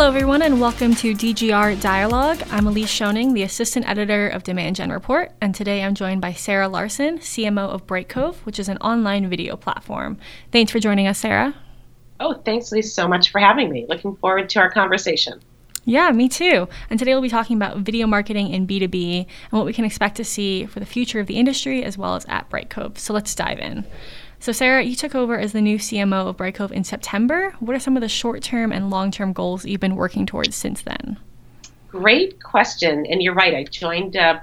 Hello, 0.00 0.08
everyone, 0.08 0.40
and 0.40 0.58
welcome 0.58 0.94
to 0.94 1.12
DGR 1.12 1.78
Dialogue. 1.78 2.42
I'm 2.50 2.66
Elise 2.66 2.88
Schoening, 2.88 3.34
the 3.34 3.42
assistant 3.42 3.86
editor 3.86 4.28
of 4.28 4.42
Demand 4.42 4.76
Gen 4.76 4.90
Report, 4.90 5.30
and 5.42 5.54
today 5.54 5.84
I'm 5.84 5.94
joined 5.94 6.22
by 6.22 6.32
Sarah 6.32 6.70
Larson, 6.70 7.18
CMO 7.18 7.68
of 7.68 7.86
Brightcove, 7.86 8.36
which 8.46 8.58
is 8.58 8.70
an 8.70 8.78
online 8.78 9.28
video 9.28 9.56
platform. 9.56 10.16
Thanks 10.52 10.72
for 10.72 10.78
joining 10.78 11.06
us, 11.06 11.18
Sarah. 11.18 11.54
Oh, 12.18 12.32
thanks, 12.32 12.72
Elise, 12.72 12.94
so 12.94 13.06
much 13.06 13.30
for 13.30 13.40
having 13.40 13.68
me. 13.68 13.84
Looking 13.90 14.16
forward 14.16 14.48
to 14.48 14.60
our 14.60 14.70
conversation. 14.70 15.38
Yeah, 15.84 16.10
me 16.12 16.30
too. 16.30 16.66
And 16.88 16.98
today 16.98 17.12
we'll 17.12 17.20
be 17.20 17.28
talking 17.28 17.58
about 17.58 17.76
video 17.80 18.06
marketing 18.06 18.54
in 18.54 18.66
B2B 18.66 19.18
and 19.18 19.52
what 19.52 19.66
we 19.66 19.74
can 19.74 19.84
expect 19.84 20.16
to 20.16 20.24
see 20.24 20.64
for 20.64 20.80
the 20.80 20.86
future 20.86 21.20
of 21.20 21.26
the 21.26 21.36
industry 21.36 21.84
as 21.84 21.98
well 21.98 22.14
as 22.14 22.24
at 22.24 22.48
Brightcove. 22.48 22.96
So 22.96 23.12
let's 23.12 23.34
dive 23.34 23.58
in. 23.58 23.84
So, 24.42 24.52
Sarah, 24.52 24.82
you 24.82 24.96
took 24.96 25.14
over 25.14 25.38
as 25.38 25.52
the 25.52 25.60
new 25.60 25.76
CMO 25.76 26.26
of 26.26 26.38
Brightcove 26.38 26.72
in 26.72 26.82
September. 26.82 27.54
What 27.60 27.76
are 27.76 27.78
some 27.78 27.94
of 27.94 28.00
the 28.00 28.08
short 28.08 28.42
term 28.42 28.72
and 28.72 28.88
long 28.88 29.10
term 29.10 29.34
goals 29.34 29.66
you've 29.66 29.82
been 29.82 29.96
working 29.96 30.24
towards 30.24 30.56
since 30.56 30.80
then? 30.80 31.18
Great 31.88 32.42
question. 32.42 33.04
And 33.04 33.22
you're 33.22 33.34
right. 33.34 33.54
I 33.54 33.64
joined 33.64 34.16
uh, 34.16 34.38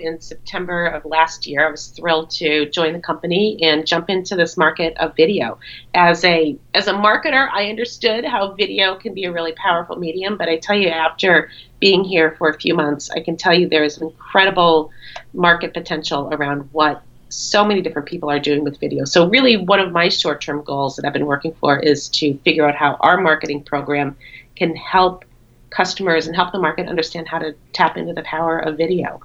in 0.00 0.20
September 0.20 0.86
of 0.86 1.04
last 1.04 1.46
year. 1.46 1.68
I 1.68 1.70
was 1.70 1.88
thrilled 1.88 2.30
to 2.30 2.68
join 2.70 2.92
the 2.92 2.98
company 2.98 3.62
and 3.62 3.86
jump 3.86 4.10
into 4.10 4.34
this 4.34 4.56
market 4.56 4.96
of 4.96 5.14
video. 5.14 5.60
As 5.94 6.24
a 6.24 6.58
as 6.74 6.88
a 6.88 6.94
marketer, 6.94 7.48
I 7.52 7.68
understood 7.68 8.24
how 8.24 8.52
video 8.54 8.96
can 8.96 9.14
be 9.14 9.26
a 9.26 9.32
really 9.32 9.52
powerful 9.52 9.94
medium, 9.94 10.36
but 10.38 10.48
I 10.48 10.56
tell 10.56 10.76
you 10.76 10.88
after 10.88 11.50
being 11.78 12.02
here 12.02 12.34
for 12.36 12.48
a 12.48 12.58
few 12.58 12.74
months, 12.74 13.12
I 13.12 13.20
can 13.20 13.36
tell 13.36 13.54
you 13.54 13.68
there 13.68 13.84
is 13.84 13.98
incredible 13.98 14.90
market 15.32 15.72
potential 15.72 16.30
around 16.32 16.70
what 16.72 17.02
so 17.28 17.64
many 17.64 17.82
different 17.82 18.08
people 18.08 18.30
are 18.30 18.38
doing 18.38 18.64
with 18.64 18.78
video. 18.78 19.04
So, 19.04 19.28
really, 19.28 19.56
one 19.56 19.80
of 19.80 19.92
my 19.92 20.08
short 20.08 20.40
term 20.40 20.62
goals 20.62 20.96
that 20.96 21.04
I've 21.04 21.12
been 21.12 21.26
working 21.26 21.54
for 21.60 21.78
is 21.78 22.08
to 22.10 22.38
figure 22.38 22.66
out 22.66 22.74
how 22.74 22.96
our 23.00 23.20
marketing 23.20 23.64
program 23.64 24.16
can 24.54 24.74
help 24.76 25.24
customers 25.70 26.26
and 26.26 26.34
help 26.34 26.52
the 26.52 26.58
market 26.58 26.88
understand 26.88 27.28
how 27.28 27.38
to 27.38 27.54
tap 27.72 27.96
into 27.96 28.14
the 28.14 28.22
power 28.22 28.58
of 28.58 28.76
video. 28.76 29.20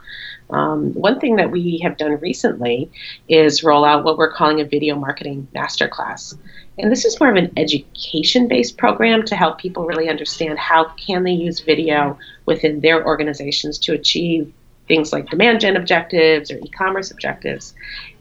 Um, 0.49 0.94
one 0.94 1.19
thing 1.19 1.38
that 1.38 1.49
we 1.49 1.79
have 1.83 1.97
done 1.97 2.19
recently 2.19 2.91
is 3.29 3.63
roll 3.63 3.85
out 3.85 4.03
what 4.03 4.17
we're 4.17 4.33
calling 4.33 4.59
a 4.59 4.66
video 4.66 4.95
marketing 4.95 5.47
masterclass. 5.55 6.38
And 6.77 6.91
this 6.91 7.05
is 7.05 7.19
more 7.19 7.29
of 7.29 7.38
an 7.38 7.53
education 7.55 8.47
based 8.47 8.77
program 8.77 9.23
to 9.27 9.35
help 9.35 9.59
people 9.59 9.85
really 9.85 10.09
understand 10.09 10.59
how 10.59 10.85
can 10.95 11.23
they 11.23 11.31
use 11.31 11.61
video 11.61 12.17
within 12.45 12.81
their 12.81 13.05
organizations 13.05 13.77
to 13.79 13.94
achieve 13.94 14.52
things 14.92 15.14
like 15.14 15.30
demand 15.30 15.61
gen 15.61 15.78
objectives 15.78 16.52
or 16.52 16.58
e-commerce 16.58 17.11
objectives. 17.11 17.73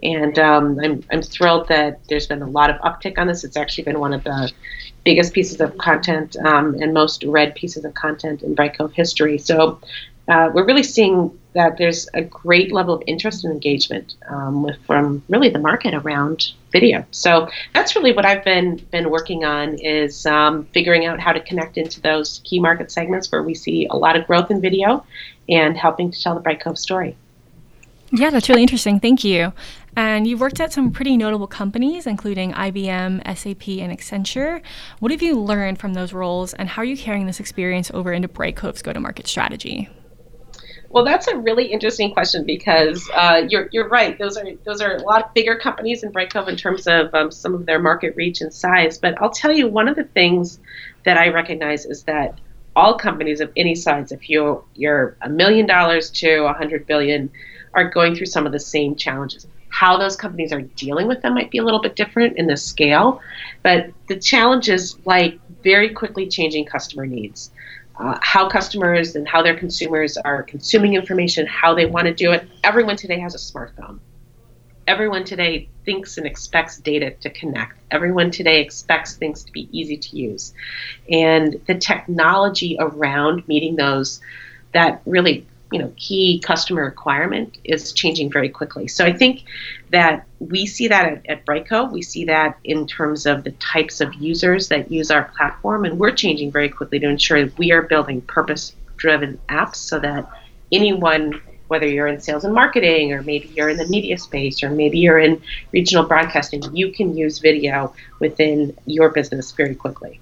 And 0.05 0.39
um, 0.39 0.79
I'm, 0.79 1.03
I'm 1.11 1.21
thrilled 1.21 1.67
that 1.67 1.99
there's 2.09 2.29
been 2.29 2.43
a 2.43 2.49
lot 2.49 2.71
of 2.71 2.77
uptick 2.83 3.19
on 3.19 3.27
this. 3.27 3.43
It's 3.43 3.57
actually 3.57 3.83
been 3.83 3.99
one 3.99 4.13
of 4.13 4.23
the 4.23 4.53
biggest 5.03 5.33
pieces 5.33 5.61
of 5.61 5.77
content 5.79 6.37
um, 6.37 6.77
and 6.81 6.95
most 6.95 7.25
read 7.25 7.57
pieces 7.57 7.85
of 7.85 7.93
content 7.95 8.45
in 8.45 8.55
Brightcove 8.55 8.93
history. 8.93 9.37
So 9.37 9.81
uh, 10.31 10.48
we're 10.55 10.64
really 10.64 10.83
seeing 10.83 11.36
that 11.55 11.77
there's 11.77 12.09
a 12.14 12.23
great 12.23 12.73
level 12.73 12.95
of 12.95 13.03
interest 13.09 13.45
and 13.45 13.53
engagement 13.53 14.14
um, 14.28 14.62
with, 14.62 14.77
from 14.86 15.23
really 15.28 15.48
the 15.48 15.59
market 15.59 15.92
around 15.92 16.53
video. 16.70 17.05
So 17.11 17.48
that's 17.75 17.97
really 17.97 18.12
what 18.12 18.25
I've 18.25 18.45
been 18.45 18.77
been 18.92 19.11
working 19.11 19.45
on 19.45 19.75
is 19.78 20.27
um, 20.27 20.64
figuring 20.67 21.06
out 21.06 21.19
how 21.19 21.33
to 21.33 21.41
connect 21.41 21.77
into 21.77 22.01
those 22.01 22.41
key 22.45 22.61
market 22.61 22.92
segments 22.92 23.33
where 23.33 23.42
we 23.42 23.55
see 23.55 23.89
a 23.91 23.97
lot 23.97 24.14
of 24.14 24.27
growth 24.28 24.53
in 24.53 24.61
video, 24.61 25.05
and 25.48 25.77
helping 25.77 26.12
to 26.12 26.23
tell 26.23 26.36
the 26.36 26.41
Brightcove 26.41 26.78
story. 26.78 27.17
Yeah, 28.12 28.31
that's 28.31 28.48
really 28.48 28.62
interesting. 28.62 29.01
Thank 29.01 29.25
you. 29.25 29.53
And 29.97 30.27
you've 30.27 30.41
worked 30.41 30.61
at 30.61 30.73
some 30.73 30.92
pretty 30.92 31.17
notable 31.17 31.48
companies, 31.48 32.06
including 32.06 32.53
IBM, 32.53 33.25
SAP, 33.36 33.69
and 33.69 33.97
Accenture. 33.97 34.62
What 35.01 35.11
have 35.11 35.23
you 35.23 35.41
learned 35.41 35.81
from 35.81 35.95
those 35.95 36.12
roles, 36.12 36.55
and 36.55 36.69
how 36.69 36.83
are 36.83 36.84
you 36.84 36.97
carrying 36.97 37.27
this 37.27 37.41
experience 37.41 37.91
over 37.92 38.12
into 38.12 38.28
Brightcove's 38.28 38.83
go-to-market 38.83 39.27
strategy? 39.27 39.89
Well, 40.90 41.05
that's 41.05 41.28
a 41.28 41.36
really 41.36 41.67
interesting 41.67 42.12
question 42.12 42.45
because 42.45 43.08
uh, 43.14 43.42
you're 43.48 43.68
you're 43.70 43.89
right. 43.89 44.18
Those 44.18 44.36
are 44.36 44.45
those 44.64 44.80
are 44.80 44.96
a 44.96 45.02
lot 45.02 45.33
bigger 45.36 45.55
companies 45.56 46.02
in 46.02 46.12
Brightcove 46.12 46.48
in 46.48 46.56
terms 46.56 46.89
of 46.89 47.14
um, 47.14 47.30
some 47.30 47.55
of 47.55 47.64
their 47.64 47.78
market 47.78 48.17
reach 48.17 48.40
and 48.40 48.52
size. 48.52 48.98
But 48.98 49.14
I'll 49.23 49.30
tell 49.30 49.52
you, 49.52 49.68
one 49.68 49.86
of 49.86 49.95
the 49.95 50.02
things 50.02 50.58
that 51.05 51.17
I 51.17 51.29
recognize 51.29 51.86
is 51.86 52.02
that 52.05 52.40
all 52.74 52.98
companies 52.98 53.40
of 53.40 53.52
any 53.56 53.77
size, 53.77 54.11
if 54.11 54.29
you're 54.29 54.64
you're 54.74 55.17
a 55.23 55.29
million 55.29 55.64
dollars 55.64 56.11
to 56.11 56.46
a 56.46 56.52
hundred 56.52 56.86
billion, 56.86 57.30
are 57.73 57.89
going 57.89 58.17
through 58.17 58.27
some 58.27 58.45
of 58.45 58.50
the 58.50 58.58
same 58.58 58.96
challenges. 58.96 59.46
How 59.68 59.96
those 59.96 60.17
companies 60.17 60.52
are 60.52 60.62
dealing 60.62 61.06
with 61.06 61.23
them 61.23 61.34
might 61.34 61.52
be 61.52 61.58
a 61.58 61.64
little 61.64 61.80
bit 61.80 61.95
different 61.95 62.36
in 62.36 62.48
the 62.48 62.56
scale, 62.56 63.20
but 63.62 63.92
the 64.08 64.18
challenge 64.18 64.68
is 64.68 64.98
like 65.05 65.39
very 65.62 65.90
quickly 65.90 66.27
changing 66.27 66.64
customer 66.64 67.06
needs 67.06 67.52
uh, 68.00 68.18
how 68.22 68.48
customers 68.48 69.14
and 69.14 69.28
how 69.28 69.42
their 69.42 69.56
consumers 69.56 70.16
are 70.16 70.42
consuming 70.42 70.94
information, 70.94 71.46
how 71.46 71.74
they 71.74 71.84
want 71.84 72.06
to 72.06 72.14
do 72.14 72.33
it. 72.33 72.48
Everyone 72.64 72.96
today 72.96 73.20
has 73.20 73.34
a 73.34 73.38
smartphone. 73.38 74.00
Everyone 74.86 75.22
today 75.22 75.68
thinks 75.84 76.16
and 76.16 76.27
expects 76.27 76.78
data 76.78 77.11
to 77.20 77.30
connect. 77.30 77.74
Everyone 77.90 78.30
today 78.30 78.62
expects 78.62 79.16
things 79.16 79.44
to 79.44 79.52
be 79.52 79.68
easy 79.70 79.98
to 79.98 80.16
use. 80.16 80.55
And 81.11 81.61
the 81.66 81.74
technology 81.74 82.77
around 82.80 83.46
meeting 83.46 83.77
those 83.77 84.20
that 84.72 85.02
really 85.05 85.46
you 85.70 85.79
know 85.79 85.92
key 85.97 86.41
customer 86.41 86.85
requirement 86.85 87.58
is 87.64 87.92
changing 87.92 88.31
very 88.31 88.48
quickly. 88.48 88.89
So 88.89 89.05
I 89.05 89.13
think 89.13 89.45
that 89.91 90.27
we 90.39 90.67
see 90.67 90.89
that 90.89 91.07
at, 91.07 91.27
at 91.27 91.47
Brightcove. 91.47 91.92
We 91.92 92.03
see 92.03 92.25
that 92.25 92.58
in 92.64 92.86
terms 92.86 93.27
of 93.27 93.45
the 93.45 93.53
types 93.53 94.01
of 94.01 94.13
users 94.14 94.69
that 94.69 94.91
use 94.91 95.11
our 95.11 95.25
platform, 95.36 95.85
and 95.85 95.98
we're 95.98 96.13
changing 96.13 96.51
very 96.51 96.69
quickly 96.69 96.98
to 97.01 97.09
ensure 97.09 97.45
that 97.45 97.59
we 97.59 97.73
are 97.73 97.83
building 97.83 98.20
purpose-driven 98.23 99.39
apps 99.48 99.77
so 99.77 99.98
that 100.01 100.29
anyone 100.73 101.41
whether 101.70 101.86
you're 101.86 102.09
in 102.09 102.20
sales 102.20 102.42
and 102.45 102.53
marketing 102.53 103.13
or 103.13 103.23
maybe 103.23 103.47
you're 103.55 103.69
in 103.69 103.77
the 103.77 103.86
media 103.86 104.19
space 104.19 104.61
or 104.61 104.70
maybe 104.70 104.98
you're 104.98 105.20
in 105.20 105.41
regional 105.70 106.05
broadcasting, 106.05 106.61
you 106.75 106.91
can 106.91 107.17
use 107.17 107.39
video 107.39 107.95
within 108.19 108.77
your 108.86 109.09
business 109.09 109.53
very 109.53 109.77
quickly. 109.77 110.20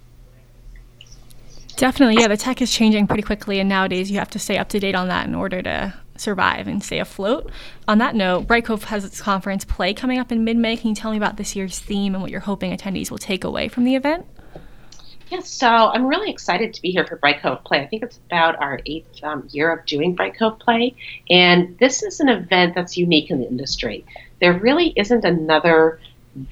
Definitely, 1.79 2.21
yeah. 2.21 2.27
The 2.27 2.37
tech 2.37 2.61
is 2.61 2.73
changing 2.73 3.07
pretty 3.07 3.23
quickly, 3.23 3.61
and 3.61 3.69
nowadays 3.69 4.11
you 4.11 4.19
have 4.19 4.31
to 4.31 4.39
stay 4.41 4.59
up 4.59 4.69
to 4.71 4.81
date 4.81 4.97
on 4.97 5.07
that 5.07 5.29
in 5.29 5.35
order 5.37 5.63
to 5.63 5.95
survive 6.17 6.67
and 6.67 6.83
stay 6.83 6.99
afloat. 6.99 7.53
On 7.87 7.99
that 7.99 8.17
note, 8.17 8.49
Brightcove 8.49 8.83
has 8.83 9.05
its 9.05 9.21
conference 9.21 9.65
play 9.65 9.95
coming 9.95 10.19
up 10.19 10.33
in 10.33 10.43
mid-May. 10.43 10.77
Can 10.77 10.89
you 10.89 10.95
tell 10.97 11.13
me 11.13 11.17
about 11.17 11.37
this 11.37 11.55
year's 11.55 11.79
theme 11.79 12.17
and 12.17 12.21
what 12.21 12.33
you're 12.33 12.41
hoping 12.41 12.77
attendees 12.77 13.13
will 13.13 13.19
take 13.19 13.45
away 13.45 13.69
from 13.69 13.85
the 13.85 13.95
event? 13.95 14.27
Yes, 15.31 15.49
so 15.49 15.69
I'm 15.69 16.07
really 16.07 16.31
excited 16.31 16.75
to 16.75 16.83
be 16.83 16.91
here 16.91 17.07
for 17.07 17.17
Brightcove 17.17 17.63
Play. 17.63 17.81
I 17.81 17.87
think 17.87 18.03
it's 18.03 18.19
about 18.27 18.61
our 18.61 18.81
eighth 18.85 19.23
um, 19.23 19.47
year 19.53 19.73
of 19.73 19.87
doing 19.87 20.17
Brightcove 20.17 20.59
Play, 20.59 20.97
and 21.31 21.79
this 21.79 22.03
is 22.03 22.19
an 22.19 22.29
event 22.29 22.75
that's 22.75 22.97
unique 22.97 23.31
in 23.31 23.39
the 23.39 23.47
industry. 23.47 24.05
There 24.41 24.59
really 24.59 24.93
isn't 24.97 25.25
another 25.25 26.01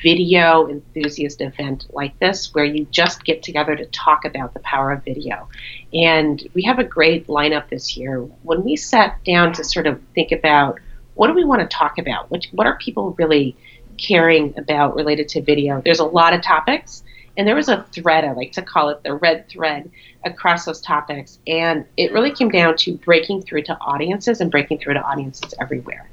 video 0.03 0.69
enthusiast 0.69 1.41
event 1.41 1.87
like 1.91 2.19
this 2.19 2.55
where 2.55 2.65
you 2.65 2.87
just 2.91 3.25
get 3.25 3.43
together 3.43 3.77
to 3.77 3.87
talk 3.87 4.25
about 4.25 4.55
the 4.55 4.61
power 4.61 4.93
of 4.93 5.05
video. 5.05 5.49
And 5.93 6.47
we 6.55 6.63
have 6.63 6.79
a 6.79 6.85
great 6.85 7.27
lineup 7.27 7.69
this 7.69 7.97
year. 7.97 8.21
When 8.43 8.65
we 8.65 8.77
sat 8.77 9.23
down 9.25 9.53
to 9.55 9.65
sort 9.65 9.87
of 9.87 10.01
think 10.15 10.33
about 10.33 10.79
what 11.15 11.29
do 11.29 11.35
we 11.35 11.45
want 11.45 11.63
to 11.63 11.77
talk 11.77 11.99
about? 11.99 12.31
What, 12.31 12.47
what 12.53 12.67
are 12.67 12.77
people 12.79 13.15
really 13.19 13.57
caring 13.99 14.55
about 14.59 14.95
related 14.95 15.29
to 15.31 15.43
video? 15.43 15.81
There's 15.81 16.01
a 16.01 16.05
lot 16.05 16.35
of 16.35 16.43
topics. 16.43 17.03
And 17.39 17.47
there 17.47 17.55
was 17.55 17.69
a 17.69 17.83
thread, 17.93 18.25
I 18.25 18.33
like 18.33 18.53
to 18.53 18.63
call 18.63 18.89
it 18.89 19.03
the 19.03 19.15
red 19.15 19.49
thread, 19.49 19.91
across 20.25 20.65
those 20.65 20.81
topics. 20.81 21.39
And 21.47 21.85
it 21.97 22.13
really 22.13 22.33
came 22.33 22.49
down 22.49 22.77
to 22.79 22.95
breaking 22.97 23.43
through 23.43 23.63
to 23.65 23.79
audiences 23.79 24.41
and 24.41 24.51
breaking 24.51 24.79
through 24.79 24.95
to 24.95 25.03
audiences 25.03 25.53
everywhere. 25.61 26.09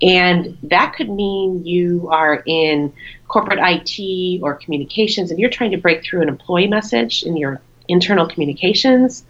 And 0.00 0.56
that 0.64 0.94
could 0.94 1.10
mean 1.10 1.64
you 1.64 2.08
are 2.10 2.42
in 2.46 2.92
corporate 3.26 3.58
IT 3.60 4.42
or 4.42 4.54
communications 4.54 5.30
and 5.30 5.40
you're 5.40 5.50
trying 5.50 5.72
to 5.72 5.76
break 5.76 6.02
through 6.02 6.22
an 6.22 6.28
employee 6.28 6.68
message 6.68 7.22
in 7.22 7.36
your 7.36 7.60
internal 7.88 8.26
communications. 8.26 9.24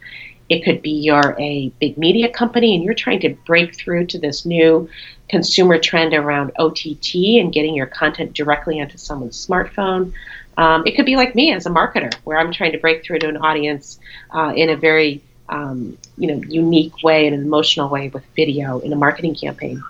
It 0.49 0.65
could 0.65 0.83
be 0.83 0.91
you're 0.91 1.37
a 1.39 1.71
big 1.79 1.99
media 1.99 2.29
company 2.29 2.75
and 2.75 2.85
you're 2.85 2.95
trying 2.95 3.21
to 3.21 3.31
break 3.47 3.77
through 3.77 4.07
to 4.07 4.19
this 4.19 4.47
new 4.47 4.89
consumer 5.29 5.79
trend 5.79 6.15
around 6.15 6.53
OTT 6.59 7.15
and 7.41 7.53
getting 7.53 7.75
your 7.75 7.87
content 7.87 8.33
directly 8.33 8.81
onto 8.81 8.97
someone's 8.97 9.47
smartphone. 9.47 10.13
Um, 10.57 10.87
it 10.87 10.97
could 10.97 11.07
be 11.07 11.17
like 11.17 11.35
me 11.35 11.53
as 11.53 11.67
a 11.67 11.71
marketer, 11.71 12.13
where 12.25 12.39
I'm 12.39 12.53
trying 12.53 12.73
to 12.73 12.79
break 12.79 13.05
through 13.05 13.21
to 13.21 13.29
an 13.29 13.37
audience 13.37 14.01
uh, 14.31 14.53
in 14.57 14.71
a 14.71 14.77
very 14.77 15.23
um, 15.49 15.97
you 16.17 16.27
know 16.29 16.43
unique 16.49 17.03
way 17.03 17.27
and 17.27 17.35
an 17.35 17.43
emotional 17.43 17.89
way 17.89 18.09
with 18.09 18.25
video 18.35 18.81
in 18.81 18.93
a 18.93 18.97
marketing 18.97 19.35
campaign. 19.35 19.83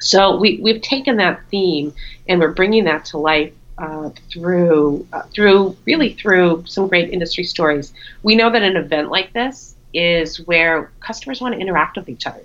So 0.00 0.36
we, 0.36 0.58
we've 0.62 0.82
taken 0.82 1.16
that 1.16 1.40
theme 1.50 1.94
and 2.28 2.40
we're 2.40 2.52
bringing 2.52 2.84
that 2.84 3.04
to 3.06 3.18
life 3.18 3.52
uh, 3.78 4.10
through 4.30 5.06
uh, 5.12 5.22
through 5.34 5.76
really 5.86 6.14
through 6.14 6.64
some 6.66 6.88
great 6.88 7.10
industry 7.10 7.44
stories. 7.44 7.94
We 8.22 8.36
know 8.36 8.50
that 8.50 8.62
an 8.62 8.76
event 8.76 9.10
like 9.10 9.32
this 9.32 9.74
is 9.94 10.40
where 10.46 10.90
customers 11.00 11.40
want 11.40 11.54
to 11.54 11.60
interact 11.60 11.96
with 11.96 12.08
each 12.08 12.26
other. 12.26 12.42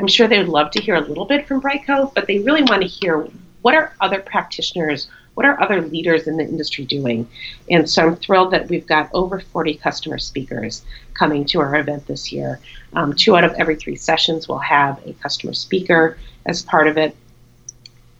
I'm 0.00 0.08
sure 0.08 0.26
they 0.26 0.38
would 0.38 0.48
love 0.48 0.70
to 0.72 0.80
hear 0.80 0.94
a 0.94 1.00
little 1.00 1.26
bit 1.26 1.46
from 1.46 1.60
Brightcove, 1.60 2.14
but 2.14 2.26
they 2.26 2.38
really 2.38 2.62
want 2.62 2.82
to 2.82 2.88
hear 2.88 3.28
what 3.60 3.74
are 3.74 3.94
other 4.00 4.20
practitioners 4.20 5.08
what 5.34 5.46
are 5.46 5.60
other 5.62 5.80
leaders 5.80 6.26
in 6.26 6.36
the 6.36 6.44
industry 6.44 6.84
doing? 6.84 7.28
And 7.70 7.88
so 7.88 8.06
I'm 8.06 8.16
thrilled 8.16 8.52
that 8.52 8.68
we've 8.68 8.86
got 8.86 9.10
over 9.14 9.40
40 9.40 9.74
customer 9.74 10.18
speakers 10.18 10.82
coming 11.14 11.44
to 11.46 11.60
our 11.60 11.76
event 11.76 12.06
this 12.06 12.32
year. 12.32 12.60
Um, 12.92 13.14
two 13.14 13.36
out 13.36 13.44
of 13.44 13.52
every 13.54 13.76
three 13.76 13.96
sessions 13.96 14.46
will 14.46 14.58
have 14.58 15.00
a 15.06 15.14
customer 15.14 15.54
speaker 15.54 16.18
as 16.46 16.62
part 16.62 16.88
of 16.88 16.96
it. 16.96 17.16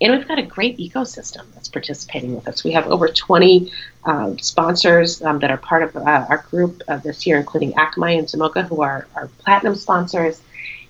And 0.00 0.12
we've 0.12 0.26
got 0.26 0.38
a 0.38 0.42
great 0.42 0.78
ecosystem 0.78 1.44
that's 1.54 1.68
participating 1.68 2.34
with 2.34 2.48
us. 2.48 2.64
We 2.64 2.72
have 2.72 2.88
over 2.88 3.06
20 3.08 3.70
uh, 4.04 4.34
sponsors 4.38 5.22
um, 5.22 5.38
that 5.38 5.50
are 5.52 5.56
part 5.56 5.84
of 5.84 5.96
uh, 5.96 6.26
our 6.28 6.44
group 6.50 6.82
uh, 6.88 6.96
this 6.96 7.24
year, 7.24 7.38
including 7.38 7.72
Akamai 7.74 8.18
and 8.18 8.26
Zamoka, 8.26 8.66
who 8.66 8.82
are 8.82 9.06
our 9.14 9.28
platinum 9.38 9.76
sponsors. 9.76 10.42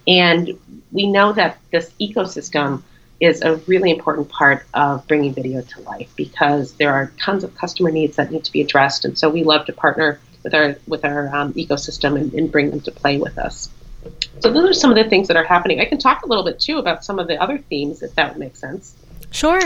And 0.07 0.59
we 0.91 1.07
know 1.07 1.33
that 1.35 1.59
this 1.71 1.93
ecosystem 2.01 2.83
is 3.21 3.41
a 3.43 3.57
really 3.69 3.91
important 3.91 4.29
part 4.29 4.67
of 4.75 5.07
bringing 5.07 5.33
video 5.33 5.61
to 5.63 5.81
life 5.83 6.11
because 6.17 6.73
there 6.75 6.93
are 6.93 7.13
tons 7.21 7.45
of 7.45 7.55
customer 7.55 7.91
needs 7.91 8.17
that 8.17 8.33
need 8.33 8.45
to 8.45 8.51
be 8.51 8.61
addressed, 8.61 9.05
and 9.05 9.17
so 9.17 9.31
we 9.31 9.45
love 9.45 9.65
to 9.67 9.73
partner 9.73 10.19
with 10.43 10.55
our 10.55 10.75
with 10.89 11.05
our 11.05 11.33
um, 11.33 11.53
ecosystem 11.55 12.19
and, 12.21 12.33
and 12.35 12.51
bring 12.51 12.71
them 12.71 12.81
to 12.81 12.91
play 12.91 13.19
with 13.19 13.39
us. 13.39 13.71
So 14.41 14.53
those 14.53 14.71
are 14.71 14.75
some 14.75 14.91
of 14.91 14.97
the 14.97 15.09
things 15.09 15.29
that 15.29 15.37
are 15.37 15.45
happening. 15.45 15.81
I 15.81 15.85
can 15.85 15.99
talk 15.99 16.23
a 16.23 16.27
little 16.27 16.45
bit 16.45 16.59
too 16.59 16.79
about 16.79 17.05
some 17.05 17.19
of 17.19 17.29
the 17.29 17.41
other 17.41 17.59
themes, 17.59 18.03
if 18.03 18.15
that 18.17 18.31
would 18.31 18.39
make 18.39 18.57
sense. 18.57 18.97
Sure. 19.31 19.61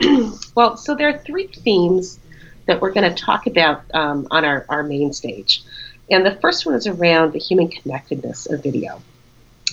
well, 0.54 0.76
so 0.76 0.94
there 0.94 1.08
are 1.08 1.18
three 1.18 1.46
themes 1.46 2.18
that 2.66 2.80
we're 2.80 2.92
going 2.92 3.12
to 3.12 3.22
talk 3.22 3.46
about 3.46 3.82
um, 3.94 4.26
on 4.30 4.44
our, 4.44 4.66
our 4.68 4.82
main 4.82 5.12
stage. 5.12 5.62
And 6.10 6.26
the 6.26 6.34
first 6.36 6.66
one 6.66 6.74
is 6.74 6.86
around 6.86 7.32
the 7.32 7.38
human 7.38 7.68
connectedness 7.68 8.46
of 8.46 8.62
video 8.62 9.02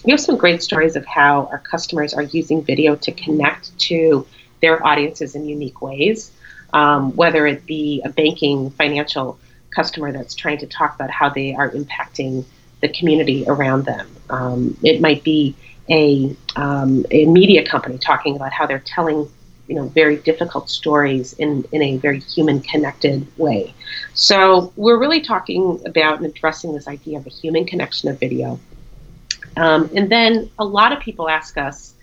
we 0.04 0.12
have 0.12 0.20
some 0.20 0.38
great 0.38 0.64
stories 0.64 0.96
of 0.96 1.06
how 1.06 1.48
our 1.48 1.60
customers 1.60 2.14
are 2.14 2.24
using 2.24 2.64
video 2.64 2.96
to 2.96 3.12
connect 3.12 3.78
to 3.80 4.26
their 4.62 4.86
audiences 4.86 5.36
in 5.36 5.48
unique 5.48 5.82
ways, 5.82 6.32
um, 6.74 7.16
whether 7.16 7.46
it 7.48 7.66
be 7.66 8.02
a 8.06 8.10
banking 8.10 8.72
financial 8.72 9.40
customer 9.70 10.12
that's 10.12 10.36
trying 10.36 10.58
to 10.60 10.68
talk 10.68 10.96
about 10.96 11.10
how 11.10 11.30
they 11.30 11.54
are 11.54 11.70
impacting 11.72 12.46
the 12.82 12.90
community 12.90 13.46
around 13.48 13.86
them. 13.86 14.08
Um, 14.30 14.78
it 14.84 15.02
might 15.02 15.24
be 15.24 15.56
a, 15.90 16.36
um, 16.56 17.06
a 17.12 17.26
media 17.26 17.66
company 17.66 17.98
talking 17.98 18.36
about 18.36 18.54
how 18.54 18.66
they're 18.66 18.80
telling 18.80 19.30
you 19.68 19.76
know 19.76 19.88
very 19.90 20.18
difficult 20.18 20.68
stories 20.68 21.34
in, 21.34 21.64
in 21.72 21.84
a 21.84 21.98
very 21.98 22.20
human 22.20 22.60
connected 22.60 23.28
way. 23.38 23.74
So 24.16 24.74
we're 24.76 24.98
really 24.98 25.22
talking 25.22 25.80
about 25.86 26.18
and 26.18 26.26
addressing 26.26 26.74
this 26.74 26.88
idea 26.88 27.20
of 27.20 27.28
a 27.28 27.30
human 27.30 27.66
connection 27.66 28.10
of 28.10 28.20
video 28.20 28.60
um, 29.58 29.90
and 29.96 30.10
then 30.10 30.50
a 30.58 30.66
lot 30.66 30.94
of 30.94 31.00
people 31.00 31.30
ask 31.30 31.58
us 31.58 31.94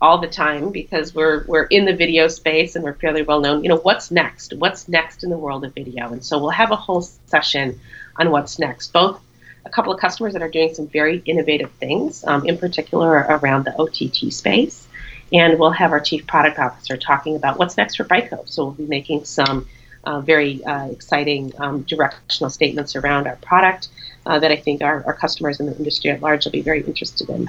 all 0.00 0.18
the 0.18 0.28
time 0.28 0.70
because 0.70 1.14
we're 1.14 1.44
we're 1.46 1.64
in 1.64 1.84
the 1.84 1.94
video 1.94 2.26
space 2.26 2.74
and 2.74 2.84
we're 2.84 2.94
fairly 2.94 3.22
well 3.22 3.40
known. 3.40 3.62
You 3.62 3.68
know, 3.68 3.78
what's 3.78 4.10
next? 4.10 4.54
What's 4.54 4.88
next 4.88 5.22
in 5.22 5.30
the 5.30 5.38
world 5.38 5.64
of 5.64 5.74
video? 5.74 6.12
And 6.12 6.24
so 6.24 6.38
we'll 6.38 6.50
have 6.50 6.70
a 6.70 6.76
whole 6.76 7.02
session 7.02 7.78
on 8.16 8.30
what's 8.30 8.58
next. 8.58 8.92
Both 8.92 9.20
a 9.64 9.70
couple 9.70 9.92
of 9.92 10.00
customers 10.00 10.32
that 10.32 10.42
are 10.42 10.50
doing 10.50 10.74
some 10.74 10.86
very 10.88 11.22
innovative 11.24 11.70
things, 11.72 12.24
um, 12.24 12.46
in 12.46 12.58
particular 12.58 13.10
around 13.12 13.64
the 13.64 13.74
OTT 13.78 14.32
space. 14.32 14.88
And 15.32 15.58
we'll 15.58 15.70
have 15.70 15.92
our 15.92 16.00
chief 16.00 16.26
product 16.26 16.58
officer 16.58 16.96
talking 16.96 17.36
about 17.36 17.58
what's 17.58 17.76
next 17.76 17.96
for 17.96 18.04
Brightcove. 18.04 18.48
So 18.48 18.64
we'll 18.64 18.72
be 18.74 18.86
making 18.86 19.24
some 19.24 19.66
uh, 20.04 20.20
very 20.20 20.62
uh, 20.64 20.86
exciting 20.88 21.52
um, 21.58 21.82
directional 21.82 22.50
statements 22.50 22.96
around 22.96 23.26
our 23.26 23.36
product 23.36 23.88
uh, 24.26 24.38
that 24.38 24.50
I 24.50 24.56
think 24.56 24.82
our, 24.82 25.02
our 25.04 25.14
customers 25.14 25.60
in 25.60 25.66
the 25.66 25.76
industry 25.76 26.10
at 26.10 26.20
large 26.20 26.44
will 26.44 26.52
be 26.52 26.60
very 26.60 26.82
interested 26.82 27.28
in. 27.30 27.48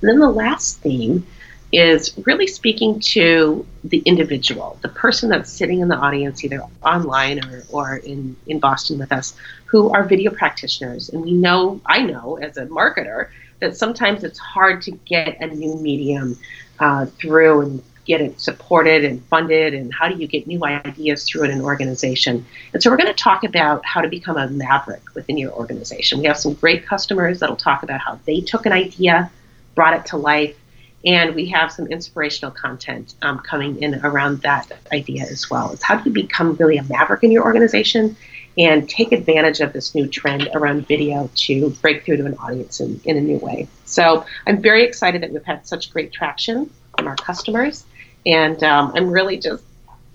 And 0.00 0.08
then 0.08 0.18
the 0.18 0.30
last 0.30 0.80
theme 0.80 1.26
is 1.72 2.16
really 2.26 2.46
speaking 2.46 3.00
to 3.00 3.66
the 3.82 3.98
individual, 4.00 4.78
the 4.82 4.88
person 4.88 5.30
that's 5.30 5.50
sitting 5.50 5.80
in 5.80 5.88
the 5.88 5.96
audience, 5.96 6.44
either 6.44 6.62
online 6.84 7.42
or, 7.44 7.64
or 7.70 7.96
in, 7.96 8.36
in 8.46 8.60
Boston 8.60 8.98
with 8.98 9.10
us, 9.10 9.34
who 9.64 9.90
are 9.90 10.04
video 10.04 10.30
practitioners. 10.30 11.08
And 11.08 11.22
we 11.22 11.32
know, 11.32 11.80
I 11.86 12.02
know 12.02 12.36
as 12.36 12.58
a 12.58 12.66
marketer, 12.66 13.28
that 13.60 13.76
sometimes 13.76 14.22
it's 14.22 14.38
hard 14.38 14.82
to 14.82 14.90
get 14.90 15.40
a 15.40 15.46
new 15.46 15.76
medium 15.76 16.36
uh, 16.78 17.06
through 17.06 17.60
and 17.62 17.82
get 18.04 18.20
it 18.20 18.40
supported 18.40 19.04
and 19.04 19.24
funded 19.26 19.74
and 19.74 19.94
how 19.94 20.08
do 20.08 20.16
you 20.16 20.26
get 20.26 20.46
new 20.46 20.64
ideas 20.64 21.24
through 21.24 21.44
in 21.44 21.52
an 21.52 21.60
organization 21.60 22.44
and 22.72 22.82
so 22.82 22.90
we're 22.90 22.96
going 22.96 23.06
to 23.06 23.14
talk 23.14 23.44
about 23.44 23.84
how 23.84 24.00
to 24.00 24.08
become 24.08 24.36
a 24.36 24.48
maverick 24.48 25.02
within 25.14 25.38
your 25.38 25.52
organization 25.52 26.18
we 26.18 26.26
have 26.26 26.36
some 26.36 26.52
great 26.54 26.84
customers 26.84 27.38
that'll 27.38 27.54
talk 27.54 27.84
about 27.84 28.00
how 28.00 28.18
they 28.24 28.40
took 28.40 28.66
an 28.66 28.72
idea 28.72 29.30
brought 29.76 29.94
it 29.94 30.04
to 30.04 30.16
life 30.16 30.56
and 31.04 31.34
we 31.34 31.46
have 31.46 31.72
some 31.72 31.86
inspirational 31.88 32.50
content 32.52 33.14
um, 33.22 33.38
coming 33.40 33.82
in 33.82 33.96
around 34.04 34.42
that 34.42 34.70
idea 34.92 35.22
as 35.24 35.50
well. 35.50 35.72
Is 35.72 35.82
how 35.82 35.96
do 35.96 36.08
you 36.08 36.14
become 36.14 36.54
really 36.56 36.76
a 36.76 36.84
maverick 36.84 37.24
in 37.24 37.32
your 37.32 37.44
organization 37.44 38.16
and 38.58 38.88
take 38.88 39.12
advantage 39.12 39.60
of 39.60 39.72
this 39.72 39.94
new 39.94 40.06
trend 40.06 40.48
around 40.54 40.86
video 40.86 41.30
to 41.34 41.70
break 41.80 42.04
through 42.04 42.18
to 42.18 42.26
an 42.26 42.36
audience 42.36 42.80
in, 42.80 43.00
in 43.04 43.16
a 43.16 43.20
new 43.20 43.38
way. 43.38 43.66
So 43.86 44.26
i'm 44.46 44.60
very 44.60 44.84
excited 44.84 45.22
that 45.22 45.32
we've 45.32 45.44
had 45.44 45.66
such 45.66 45.92
great 45.92 46.12
traction 46.12 46.70
from 46.96 47.08
our 47.08 47.16
customers. 47.16 47.84
And 48.26 48.62
um, 48.62 48.92
I'm 48.94 49.10
really 49.10 49.38
just 49.38 49.64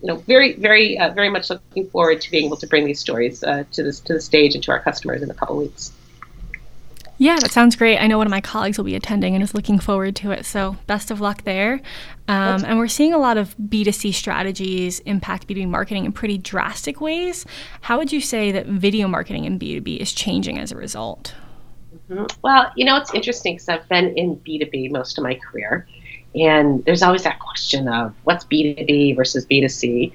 you 0.01 0.07
know 0.07 0.17
very 0.17 0.53
very 0.53 0.99
uh, 0.99 1.11
very 1.13 1.29
much 1.29 1.49
looking 1.49 1.89
forward 1.89 2.21
to 2.21 2.31
being 2.31 2.45
able 2.45 2.57
to 2.57 2.67
bring 2.67 2.85
these 2.85 2.99
stories 2.99 3.43
uh, 3.43 3.63
to 3.71 3.83
this 3.83 3.99
to 4.01 4.13
the 4.13 4.21
stage 4.21 4.53
and 4.53 4.63
to 4.63 4.71
our 4.71 4.79
customers 4.79 5.21
in 5.23 5.31
a 5.31 5.33
couple 5.33 5.57
weeks. 5.57 5.91
Yeah, 7.19 7.37
that 7.39 7.51
sounds 7.51 7.75
great. 7.75 7.97
I 7.97 8.05
know 8.07 8.17
one 8.17 8.27
of 8.27 8.31
my 8.31 8.41
colleagues 8.41 8.77
will 8.77 8.85
be 8.85 8.95
attending 8.95 9.33
and 9.33 9.43
is 9.43 9.55
looking 9.55 9.79
forward 9.79 10.15
to 10.17 10.31
it. 10.31 10.45
So, 10.45 10.77
best 10.85 11.09
of 11.09 11.19
luck 11.19 11.43
there. 11.43 11.81
Um, 12.27 12.63
and 12.65 12.77
we're 12.77 12.87
seeing 12.87 13.13
a 13.13 13.17
lot 13.17 13.37
of 13.37 13.55
B2C 13.57 14.13
strategies 14.13 14.99
impact 14.99 15.47
B2B 15.47 15.67
marketing 15.67 16.05
in 16.05 16.11
pretty 16.11 16.37
drastic 16.37 17.01
ways. 17.01 17.45
How 17.81 17.97
would 17.97 18.11
you 18.11 18.21
say 18.21 18.51
that 18.51 18.67
video 18.67 19.07
marketing 19.07 19.45
in 19.45 19.57
B2B 19.57 19.97
is 19.97 20.13
changing 20.13 20.59
as 20.59 20.71
a 20.71 20.75
result? 20.75 21.33
Mm-hmm. 22.09 22.25
Well, 22.43 22.71
you 22.75 22.85
know, 22.85 22.97
it's 22.97 23.13
interesting 23.13 23.55
because 23.55 23.69
I've 23.69 23.89
been 23.89 24.15
in 24.15 24.35
B2B 24.37 24.91
most 24.91 25.17
of 25.17 25.23
my 25.23 25.35
career. 25.35 25.87
And 26.35 26.85
there's 26.85 27.01
always 27.01 27.23
that 27.23 27.39
question 27.39 27.87
of 27.87 28.13
what's 28.25 28.45
B2B 28.45 29.15
versus 29.15 29.45
B2C. 29.45 30.11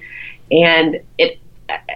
And 0.51 1.01
it 1.19 1.39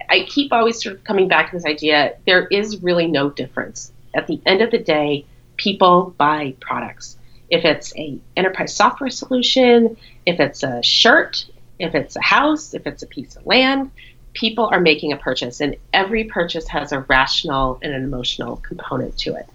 I 0.09 0.25
keep 0.27 0.51
always 0.51 0.81
sort 0.81 0.95
of 0.95 1.03
coming 1.03 1.27
back 1.27 1.51
to 1.51 1.57
this 1.57 1.65
idea 1.65 2.15
there 2.25 2.47
is 2.47 2.81
really 2.81 3.07
no 3.07 3.29
difference. 3.29 3.91
At 4.17 4.25
the 4.25 4.41
end 4.47 4.61
of 4.61 4.71
the 4.71 4.79
day, 4.79 5.25
people 5.57 6.15
buy 6.17 6.55
products. 6.59 7.17
If 7.49 7.63
it's 7.63 7.95
a 7.95 8.19
enterprise 8.35 8.75
software 8.75 9.11
solution, 9.11 9.95
if 10.25 10.39
it's 10.39 10.63
a 10.63 10.81
shirt, 10.81 11.45
if 11.79 11.93
it's 11.93 12.15
a 12.15 12.21
house, 12.21 12.73
if 12.73 12.87
it's 12.87 13.03
a 13.03 13.07
piece 13.07 13.35
of 13.35 13.45
land, 13.45 13.91
people 14.33 14.65
are 14.71 14.79
making 14.79 15.13
a 15.13 15.17
purchase, 15.17 15.61
and 15.61 15.75
every 15.93 16.23
purchase 16.25 16.67
has 16.67 16.91
a 16.91 16.99
rational 17.01 17.79
and 17.81 17.93
an 17.93 18.03
emotional 18.03 18.57
component 18.57 19.17
to 19.19 19.35
it. 19.35 19.47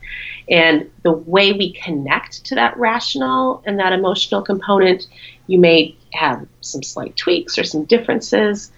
And 0.48 0.90
the 1.02 1.12
way 1.12 1.52
we 1.52 1.72
connect 1.72 2.44
to 2.46 2.54
that 2.54 2.76
rational 2.76 3.62
and 3.66 3.78
that 3.80 3.92
emotional 3.92 4.42
component, 4.42 5.08
you 5.48 5.58
may 5.58 5.96
have 6.12 6.46
some 6.60 6.82
slight 6.82 7.16
tweaks 7.16 7.58
or 7.58 7.64
some 7.64 7.84
differences. 7.84 8.72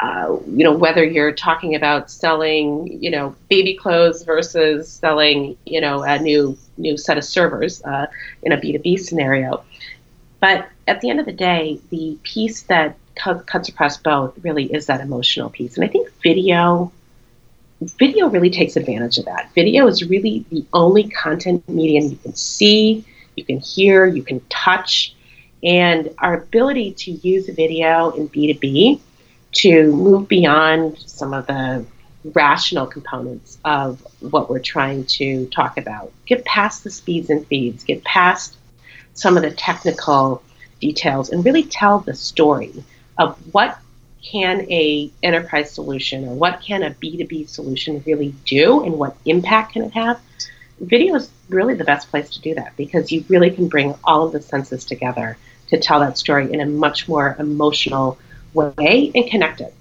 Uh, 0.00 0.36
you 0.46 0.62
know, 0.62 0.72
whether 0.72 1.04
you're 1.04 1.32
talking 1.32 1.74
about 1.74 2.10
selling, 2.10 3.02
you 3.02 3.10
know, 3.10 3.34
baby 3.48 3.74
clothes 3.74 4.22
versus 4.22 4.88
selling, 4.88 5.56
you 5.66 5.80
know, 5.80 6.02
a 6.02 6.18
new 6.18 6.56
new 6.76 6.96
set 6.96 7.18
of 7.18 7.24
servers 7.24 7.82
uh, 7.82 8.06
in 8.42 8.52
a 8.52 8.56
B2B 8.56 9.00
scenario. 9.00 9.64
But 10.40 10.68
at 10.86 11.00
the 11.00 11.10
end 11.10 11.18
of 11.18 11.26
the 11.26 11.32
day, 11.32 11.80
the 11.90 12.16
piece 12.22 12.62
that 12.64 12.96
cuts 13.16 13.68
across 13.68 13.96
both 13.96 14.38
really 14.44 14.72
is 14.72 14.86
that 14.86 15.00
emotional 15.00 15.50
piece. 15.50 15.76
And 15.76 15.84
I 15.84 15.88
think 15.88 16.08
video 16.22 16.92
video 17.80 18.28
really 18.28 18.50
takes 18.50 18.76
advantage 18.76 19.18
of 19.18 19.24
that. 19.24 19.50
Video 19.54 19.86
is 19.86 20.08
really 20.08 20.44
the 20.50 20.64
only 20.72 21.08
content 21.08 21.68
medium 21.68 22.10
you 22.10 22.16
can 22.16 22.34
see, 22.34 23.04
you 23.36 23.44
can 23.44 23.58
hear, 23.58 24.06
you 24.06 24.22
can 24.22 24.40
touch, 24.48 25.14
and 25.62 26.12
our 26.18 26.34
ability 26.34 26.92
to 26.92 27.10
use 27.12 27.48
video 27.48 28.10
in 28.10 28.28
B2B 28.28 29.00
to 29.52 29.92
move 29.92 30.28
beyond 30.28 30.98
some 30.98 31.32
of 31.32 31.46
the 31.46 31.84
rational 32.34 32.86
components 32.86 33.58
of 33.64 34.06
what 34.20 34.50
we're 34.50 34.58
trying 34.58 35.04
to 35.04 35.46
talk 35.46 35.78
about. 35.78 36.12
Get 36.26 36.44
past 36.44 36.84
the 36.84 36.90
speeds 36.90 37.30
and 37.30 37.46
feeds, 37.46 37.84
get 37.84 38.04
past 38.04 38.56
some 39.14 39.36
of 39.36 39.42
the 39.42 39.50
technical 39.50 40.42
details, 40.80 41.30
and 41.30 41.44
really 41.44 41.64
tell 41.64 42.00
the 42.00 42.14
story 42.14 42.84
of 43.16 43.36
what 43.52 43.78
can 44.22 44.70
a 44.70 45.10
enterprise 45.22 45.70
solution 45.70 46.26
or 46.28 46.34
what 46.34 46.60
can 46.60 46.82
a 46.82 46.90
B2B 46.90 47.48
solution 47.48 48.02
really 48.06 48.34
do 48.44 48.84
and 48.84 48.98
what 48.98 49.16
impact 49.24 49.72
can 49.72 49.84
it 49.84 49.92
have? 49.92 50.20
Video 50.80 51.14
is 51.14 51.30
really 51.48 51.74
the 51.74 51.84
best 51.84 52.10
place 52.10 52.30
to 52.30 52.40
do 52.40 52.54
that 52.54 52.76
because 52.76 53.10
you 53.10 53.24
really 53.28 53.50
can 53.50 53.68
bring 53.68 53.94
all 54.04 54.26
of 54.26 54.32
the 54.32 54.40
senses 54.40 54.84
together 54.84 55.36
to 55.68 55.78
tell 55.78 56.00
that 56.00 56.18
story 56.18 56.52
in 56.52 56.60
a 56.60 56.66
much 56.66 57.08
more 57.08 57.36
emotional 57.38 58.18
way 58.58 59.10
and 59.14 59.30
connect 59.30 59.60
it. 59.60 59.74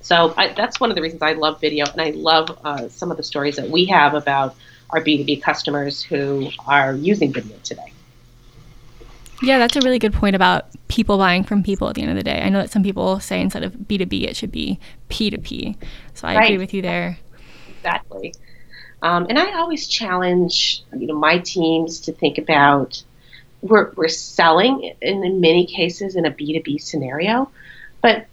So 0.00 0.32
I, 0.36 0.52
that's 0.52 0.80
one 0.80 0.90
of 0.90 0.96
the 0.96 1.02
reasons 1.02 1.22
I 1.22 1.32
love 1.32 1.60
video, 1.60 1.86
and 1.86 2.00
I 2.00 2.10
love 2.10 2.58
uh, 2.64 2.88
some 2.88 3.10
of 3.10 3.16
the 3.16 3.22
stories 3.22 3.56
that 3.56 3.68
we 3.68 3.86
have 3.86 4.14
about 4.14 4.56
our 4.90 5.00
B2B 5.02 5.42
customers 5.42 6.02
who 6.02 6.50
are 6.66 6.94
using 6.94 7.32
video 7.32 7.56
today. 7.62 7.92
Yeah, 9.42 9.58
that's 9.58 9.76
a 9.76 9.80
really 9.80 9.98
good 9.98 10.14
point 10.14 10.34
about 10.34 10.66
people 10.88 11.18
buying 11.18 11.44
from 11.44 11.62
people 11.62 11.88
at 11.88 11.94
the 11.94 12.02
end 12.02 12.10
of 12.10 12.16
the 12.16 12.22
day. 12.22 12.42
I 12.42 12.48
know 12.48 12.60
that 12.60 12.70
some 12.70 12.82
people 12.82 13.20
say 13.20 13.40
instead 13.40 13.62
of 13.62 13.72
B2B, 13.72 14.24
it 14.24 14.36
should 14.36 14.50
be 14.50 14.80
P2P. 15.10 15.76
So 16.14 16.26
I 16.26 16.36
right. 16.36 16.44
agree 16.44 16.58
with 16.58 16.74
you 16.74 16.82
there. 16.82 17.18
Exactly. 17.76 18.34
Um, 19.02 19.26
and 19.28 19.38
I 19.38 19.58
always 19.58 19.86
challenge 19.86 20.82
you 20.96 21.06
know 21.06 21.14
my 21.14 21.38
teams 21.38 22.00
to 22.00 22.12
think 22.12 22.38
about 22.38 23.02
we're, 23.62 23.92
we're 23.92 24.08
selling 24.08 24.94
in, 25.00 25.24
in 25.24 25.40
many 25.40 25.66
cases 25.66 26.16
in 26.16 26.26
a 26.26 26.30
B2B 26.30 26.80
scenario, 26.80 27.50
but 28.00 28.26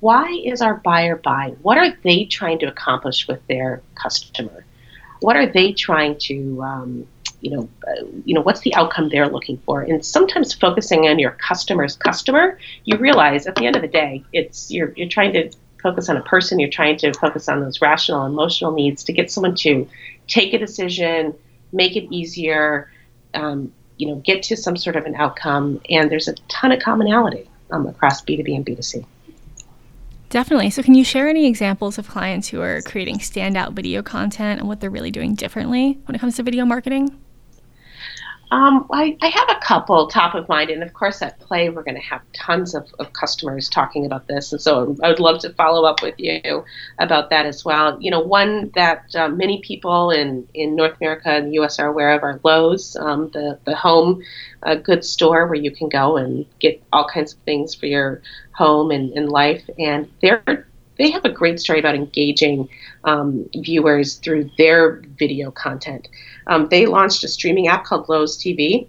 why 0.00 0.28
is 0.44 0.60
our 0.60 0.74
buyer 0.74 1.16
buying? 1.16 1.56
What 1.62 1.78
are 1.78 1.92
they 2.02 2.26
trying 2.26 2.58
to 2.60 2.66
accomplish 2.66 3.26
with 3.26 3.46
their 3.46 3.82
customer? 3.94 4.64
What 5.20 5.36
are 5.36 5.46
they 5.46 5.72
trying 5.72 6.18
to 6.18 6.62
um, 6.62 7.06
you 7.40 7.50
know, 7.50 7.68
uh, 7.86 8.04
you 8.24 8.34
know, 8.34 8.42
what's 8.42 8.60
the 8.60 8.74
outcome 8.74 9.08
they're 9.08 9.28
looking 9.28 9.58
for? 9.58 9.80
And 9.82 10.04
sometimes 10.04 10.52
focusing 10.52 11.08
on 11.08 11.18
your 11.18 11.32
customer's 11.32 11.96
customer, 11.96 12.58
you 12.84 12.98
realize 12.98 13.46
at 13.46 13.54
the 13.54 13.66
end 13.66 13.76
of 13.76 13.82
the 13.82 13.88
day, 13.88 14.24
it's 14.32 14.70
you're 14.70 14.92
you're 14.96 15.08
trying 15.08 15.32
to 15.32 15.50
focus 15.82 16.08
on 16.08 16.16
a 16.16 16.22
person. 16.22 16.60
You're 16.60 16.70
trying 16.70 16.98
to 16.98 17.12
focus 17.14 17.48
on 17.48 17.60
those 17.60 17.80
rational, 17.80 18.26
emotional 18.26 18.72
needs 18.72 19.04
to 19.04 19.12
get 19.12 19.30
someone 19.30 19.54
to 19.56 19.88
take 20.28 20.52
a 20.52 20.58
decision, 20.58 21.34
make 21.72 21.96
it 21.96 22.12
easier, 22.14 22.90
um, 23.34 23.72
you 23.96 24.06
know, 24.08 24.16
get 24.16 24.42
to 24.44 24.56
some 24.56 24.76
sort 24.76 24.96
of 24.96 25.06
an 25.06 25.14
outcome. 25.14 25.80
And 25.88 26.10
there's 26.10 26.28
a 26.28 26.34
ton 26.48 26.72
of 26.72 26.80
commonality 26.80 27.49
um, 27.72 27.86
across 27.86 28.22
B2B 28.22 28.54
and 28.56 28.66
B2C. 28.66 29.04
Definitely. 30.28 30.70
So, 30.70 30.82
can 30.82 30.94
you 30.94 31.02
share 31.02 31.28
any 31.28 31.46
examples 31.46 31.98
of 31.98 32.08
clients 32.08 32.48
who 32.48 32.60
are 32.60 32.82
creating 32.82 33.18
standout 33.18 33.72
video 33.72 34.00
content 34.02 34.60
and 34.60 34.68
what 34.68 34.80
they're 34.80 34.90
really 34.90 35.10
doing 35.10 35.34
differently 35.34 35.98
when 36.04 36.14
it 36.14 36.20
comes 36.20 36.36
to 36.36 36.44
video 36.44 36.64
marketing? 36.64 37.18
Um, 38.52 38.88
I, 38.92 39.16
I, 39.22 39.28
have 39.28 39.48
a 39.48 39.60
couple 39.60 40.08
top 40.08 40.34
of 40.34 40.48
mind, 40.48 40.70
and 40.70 40.82
of 40.82 40.92
course, 40.92 41.22
at 41.22 41.38
Play, 41.38 41.68
we're 41.68 41.84
going 41.84 41.94
to 41.94 42.00
have 42.00 42.20
tons 42.32 42.74
of, 42.74 42.92
of, 42.98 43.12
customers 43.12 43.68
talking 43.68 44.04
about 44.04 44.26
this, 44.26 44.50
and 44.50 44.60
so 44.60 44.96
I 45.04 45.08
would 45.08 45.20
love 45.20 45.38
to 45.42 45.52
follow 45.52 45.84
up 45.84 46.02
with 46.02 46.16
you 46.18 46.64
about 46.98 47.30
that 47.30 47.46
as 47.46 47.64
well. 47.64 47.96
You 48.00 48.10
know, 48.10 48.18
one 48.18 48.72
that 48.74 49.14
uh, 49.14 49.28
many 49.28 49.60
people 49.60 50.10
in, 50.10 50.48
in 50.52 50.74
North 50.74 50.96
America 51.00 51.28
and 51.28 51.46
the 51.46 51.54
U.S. 51.54 51.78
are 51.78 51.86
aware 51.86 52.10
of 52.10 52.24
are 52.24 52.40
Lowe's, 52.42 52.96
um, 52.96 53.30
the 53.30 53.56
the 53.66 53.76
home 53.76 54.20
uh, 54.64 54.74
goods 54.74 55.08
store 55.08 55.46
where 55.46 55.54
you 55.54 55.70
can 55.70 55.88
go 55.88 56.16
and 56.16 56.44
get 56.58 56.82
all 56.92 57.06
kinds 57.06 57.34
of 57.34 57.38
things 57.40 57.72
for 57.76 57.86
your 57.86 58.20
home 58.50 58.90
and, 58.90 59.12
and 59.12 59.28
life, 59.28 59.62
and 59.78 60.10
they're 60.20 60.66
they 61.00 61.10
have 61.10 61.24
a 61.24 61.30
great 61.30 61.58
story 61.58 61.80
about 61.80 61.94
engaging 61.94 62.68
um, 63.04 63.48
viewers 63.56 64.16
through 64.16 64.50
their 64.58 65.02
video 65.18 65.50
content. 65.50 66.08
Um, 66.46 66.68
they 66.68 66.84
launched 66.84 67.24
a 67.24 67.28
streaming 67.28 67.68
app 67.68 67.84
called 67.84 68.10
Lowe's 68.10 68.36
TV 68.36 68.86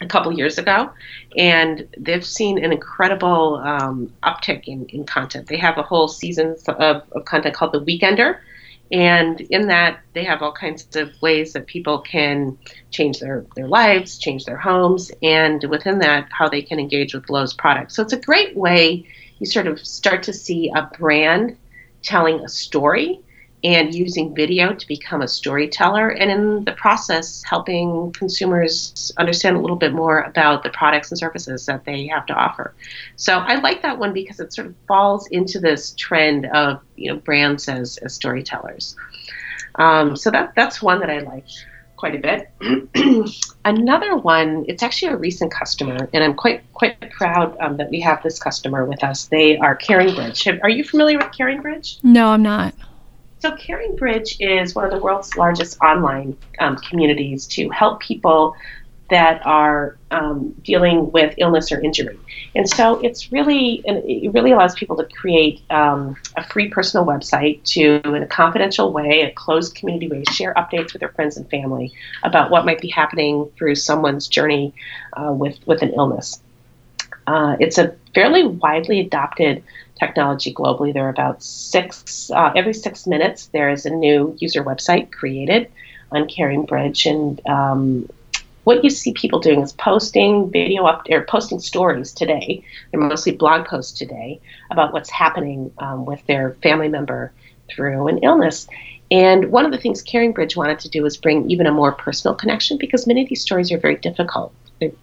a 0.00 0.06
couple 0.06 0.32
years 0.32 0.56
ago, 0.56 0.90
and 1.36 1.88
they've 1.98 2.24
seen 2.24 2.62
an 2.64 2.70
incredible 2.70 3.56
um, 3.56 4.12
uptick 4.22 4.68
in, 4.68 4.86
in 4.86 5.04
content. 5.04 5.48
They 5.48 5.56
have 5.56 5.78
a 5.78 5.82
whole 5.82 6.06
season 6.06 6.54
of, 6.68 7.02
of 7.10 7.24
content 7.24 7.56
called 7.56 7.72
The 7.72 7.80
Weekender. 7.80 8.38
And 8.92 9.40
in 9.40 9.66
that, 9.66 10.00
they 10.12 10.22
have 10.22 10.42
all 10.42 10.52
kinds 10.52 10.94
of 10.94 11.10
ways 11.22 11.54
that 11.54 11.66
people 11.66 11.98
can 12.02 12.56
change 12.90 13.18
their, 13.18 13.44
their 13.56 13.66
lives, 13.66 14.16
change 14.18 14.44
their 14.44 14.58
homes, 14.58 15.10
and 15.22 15.64
within 15.64 15.98
that, 16.00 16.28
how 16.30 16.48
they 16.48 16.62
can 16.62 16.78
engage 16.78 17.14
with 17.14 17.28
Lowe's 17.30 17.54
products. 17.54 17.96
So 17.96 18.02
it's 18.02 18.12
a 18.12 18.20
great 18.20 18.54
way 18.56 19.06
you 19.42 19.46
sort 19.46 19.66
of 19.66 19.84
start 19.84 20.22
to 20.22 20.32
see 20.32 20.70
a 20.76 20.88
brand 20.96 21.56
telling 22.00 22.38
a 22.44 22.48
story 22.48 23.20
and 23.64 23.92
using 23.92 24.32
video 24.34 24.72
to 24.72 24.86
become 24.86 25.20
a 25.20 25.26
storyteller, 25.26 26.10
and 26.10 26.30
in 26.30 26.64
the 26.64 26.72
process, 26.72 27.42
helping 27.44 28.12
consumers 28.12 29.10
understand 29.18 29.56
a 29.56 29.60
little 29.60 29.76
bit 29.76 29.92
more 29.92 30.20
about 30.20 30.62
the 30.62 30.70
products 30.70 31.10
and 31.10 31.18
services 31.18 31.66
that 31.66 31.84
they 31.84 32.06
have 32.06 32.24
to 32.26 32.34
offer. 32.34 32.72
So 33.16 33.38
I 33.38 33.56
like 33.56 33.82
that 33.82 33.98
one 33.98 34.12
because 34.12 34.38
it 34.38 34.52
sort 34.52 34.68
of 34.68 34.76
falls 34.86 35.26
into 35.28 35.58
this 35.58 35.92
trend 35.92 36.46
of 36.46 36.80
you 36.94 37.12
know 37.12 37.18
brands 37.18 37.68
as, 37.68 37.98
as 37.98 38.14
storytellers. 38.14 38.94
Um, 39.74 40.16
so 40.16 40.30
that 40.30 40.52
that's 40.54 40.80
one 40.80 41.00
that 41.00 41.10
I 41.10 41.18
like 41.18 41.46
quite 42.02 42.16
a 42.16 42.18
bit. 42.18 42.50
Another 43.64 44.16
one, 44.16 44.64
it's 44.66 44.82
actually 44.82 45.12
a 45.12 45.16
recent 45.16 45.52
customer, 45.52 46.08
and 46.12 46.24
I'm 46.24 46.34
quite 46.34 46.64
quite 46.72 47.12
proud 47.12 47.56
um, 47.60 47.76
that 47.76 47.90
we 47.90 48.00
have 48.00 48.20
this 48.24 48.40
customer 48.40 48.84
with 48.84 49.04
us. 49.04 49.26
They 49.26 49.56
are 49.56 49.76
caring 49.76 50.08
CaringBridge. 50.08 50.64
Are 50.64 50.68
you 50.68 50.82
familiar 50.82 51.18
with 51.18 51.28
CaringBridge? 51.28 52.02
No, 52.02 52.30
I'm 52.30 52.42
not. 52.42 52.74
So 53.38 53.52
CaringBridge 53.52 54.38
is 54.40 54.74
one 54.74 54.84
of 54.84 54.90
the 54.90 54.98
world's 54.98 55.36
largest 55.36 55.78
online 55.80 56.36
um, 56.58 56.76
communities 56.78 57.46
to 57.54 57.70
help 57.70 58.00
people 58.00 58.56
that 59.12 59.44
are 59.46 59.96
um, 60.10 60.54
dealing 60.62 61.12
with 61.12 61.34
illness 61.38 61.70
or 61.72 61.80
injury. 61.80 62.18
And 62.54 62.68
so 62.68 63.00
it's 63.00 63.32
really, 63.32 63.82
it 63.86 64.32
really 64.32 64.52
allows 64.52 64.74
people 64.74 64.96
to 64.96 65.04
create 65.04 65.62
um, 65.70 66.16
a 66.36 66.44
free 66.44 66.68
personal 66.68 67.06
website 67.06 67.62
to, 67.74 68.00
in 68.04 68.22
a 68.22 68.26
confidential 68.26 68.92
way, 68.92 69.22
a 69.22 69.32
closed 69.32 69.74
community 69.74 70.08
way, 70.08 70.24
share 70.30 70.52
updates 70.54 70.92
with 70.92 71.00
their 71.00 71.10
friends 71.10 71.36
and 71.36 71.48
family 71.48 71.92
about 72.22 72.50
what 72.50 72.66
might 72.66 72.80
be 72.80 72.88
happening 72.88 73.50
through 73.56 73.76
someone's 73.76 74.28
journey 74.28 74.74
uh, 75.14 75.32
with, 75.32 75.58
with 75.66 75.82
an 75.82 75.92
illness. 75.94 76.40
Uh, 77.26 77.56
it's 77.60 77.78
a 77.78 77.94
fairly 78.14 78.44
widely 78.46 79.00
adopted 79.00 79.62
technology 79.98 80.52
globally. 80.52 80.92
There 80.92 81.06
are 81.06 81.10
about 81.10 81.42
six, 81.42 82.30
uh, 82.30 82.52
every 82.56 82.74
six 82.74 83.06
minutes, 83.06 83.46
there 83.46 83.70
is 83.70 83.86
a 83.86 83.90
new 83.90 84.36
user 84.40 84.64
website 84.64 85.12
created 85.12 85.70
on 86.10 86.28
CaringBridge. 86.28 87.10
And 87.10 87.46
um, 87.46 88.08
what 88.64 88.84
you 88.84 88.90
see 88.90 89.12
people 89.12 89.40
doing 89.40 89.60
is 89.60 89.72
posting 89.72 90.50
video 90.50 90.84
up 90.84 91.06
or 91.10 91.24
posting 91.24 91.58
stories 91.58 92.12
today. 92.12 92.64
They're 92.90 93.00
mostly 93.00 93.32
blog 93.32 93.66
posts 93.66 93.98
today 93.98 94.40
about 94.70 94.92
what's 94.92 95.10
happening 95.10 95.72
um, 95.78 96.04
with 96.06 96.24
their 96.26 96.52
family 96.62 96.88
member 96.88 97.32
through 97.68 98.08
an 98.08 98.18
illness. 98.18 98.68
And 99.10 99.50
one 99.50 99.66
of 99.66 99.72
the 99.72 99.78
things 99.78 100.02
CaringBridge 100.02 100.56
wanted 100.56 100.78
to 100.80 100.88
do 100.88 101.02
was 101.02 101.16
bring 101.16 101.50
even 101.50 101.66
a 101.66 101.72
more 101.72 101.92
personal 101.92 102.34
connection 102.34 102.78
because 102.78 103.06
many 103.06 103.22
of 103.22 103.28
these 103.28 103.42
stories 103.42 103.70
are 103.72 103.78
very 103.78 103.96
difficult. 103.96 104.54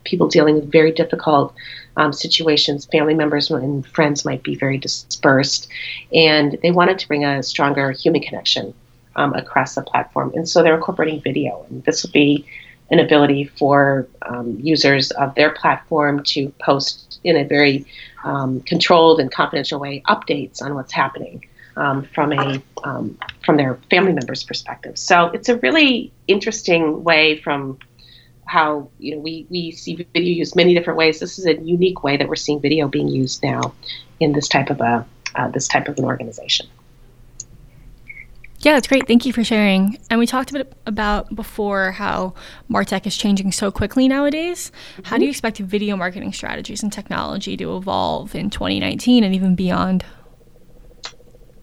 People 0.04 0.28
dealing 0.28 0.56
with 0.56 0.72
very 0.72 0.92
difficult 0.92 1.54
um, 1.96 2.12
situations. 2.12 2.86
Family 2.86 3.14
members 3.14 3.50
and 3.50 3.86
friends 3.86 4.26
might 4.26 4.44
be 4.44 4.56
very 4.56 4.78
dispersed, 4.78 5.70
and 6.14 6.58
they 6.62 6.72
wanted 6.72 7.00
to 7.00 7.08
bring 7.08 7.24
a 7.24 7.42
stronger 7.44 7.92
human 7.92 8.22
connection 8.22 8.74
um, 9.16 9.34
across 9.36 9.76
the 9.76 9.82
platform. 9.82 10.34
And 10.36 10.50
so 10.50 10.64
they're 10.64 10.76
incorporating 10.76 11.22
video, 11.22 11.66
and 11.70 11.84
this 11.86 12.04
will 12.04 12.12
be 12.12 12.46
an 12.92 13.00
ability 13.00 13.46
for 13.46 14.08
um, 14.24 14.58
users 14.62 15.12
of 15.12 15.36
their 15.36 15.52
platform 15.52 16.24
to 16.24 16.50
post 16.60 17.20
in 17.24 17.36
a 17.36 17.44
very 17.44 17.86
um, 18.24 18.62
controlled 18.62 19.20
and 19.20 19.32
confidential 19.32 19.80
way 19.80 20.02
updates 20.08 20.62
on 20.62 20.76
what's 20.76 20.92
happening 20.92 21.46
um, 21.78 22.04
from 22.04 22.34
a 22.34 22.62
um, 22.84 23.18
from 23.46 23.58
their 23.58 23.76
family 23.90 24.14
members' 24.14 24.44
perspective. 24.44 24.98
So 24.98 25.28
it's 25.28 25.50
a 25.50 25.58
really 25.58 26.12
interesting 26.28 27.04
way 27.04 27.40
from 27.40 27.80
how 28.46 28.90
you 28.98 29.16
know 29.16 29.22
we, 29.22 29.46
we 29.50 29.72
see 29.72 29.96
video 29.96 30.34
used 30.34 30.56
many 30.56 30.74
different 30.74 30.98
ways. 30.98 31.20
This 31.20 31.40
is 31.40 31.46
a 31.46 31.56
unique 31.56 32.04
way 32.04 32.18
that 32.18 32.28
we're 32.28 32.36
seeing 32.36 32.60
video 32.60 32.88
being 32.88 33.08
used 33.08 33.44
now 33.44 33.74
in 34.20 34.34
this 34.34 34.48
type 34.48 34.70
of 34.70 34.82
a 34.82 35.06
uh, 35.36 35.48
this 35.50 35.68
type 35.68 35.88
of 35.88 35.98
an 35.98 36.06
organization. 36.06 36.68
Yeah, 38.62 38.74
that's 38.74 38.88
great. 38.88 39.08
Thank 39.08 39.26
you 39.26 39.32
for 39.32 39.44
sharing. 39.44 39.98
And 40.10 40.20
we 40.20 40.26
talked 40.26 40.50
a 40.50 40.54
bit 40.54 40.74
about 40.86 41.34
before 41.34 41.92
how 41.92 42.34
Martech 42.70 43.08
is 43.08 43.16
changing 43.16 43.54
so 43.54 43.72
quickly 43.72 44.08
nowadays. 44.08 44.72
Mm-hmm. 44.94 45.04
How 45.06 45.18
do 45.18 45.24
you 45.24 45.30
expect 45.30 45.60
video 45.60 45.96
marketing 45.96 46.34
strategies 46.34 46.84
and 46.84 46.92
technology 46.92 47.56
to 47.56 47.78
evolve 47.78 48.36
in 48.36 48.50
2019 48.50 49.24
and 49.24 49.34
even 49.34 49.56
beyond? 49.56 50.04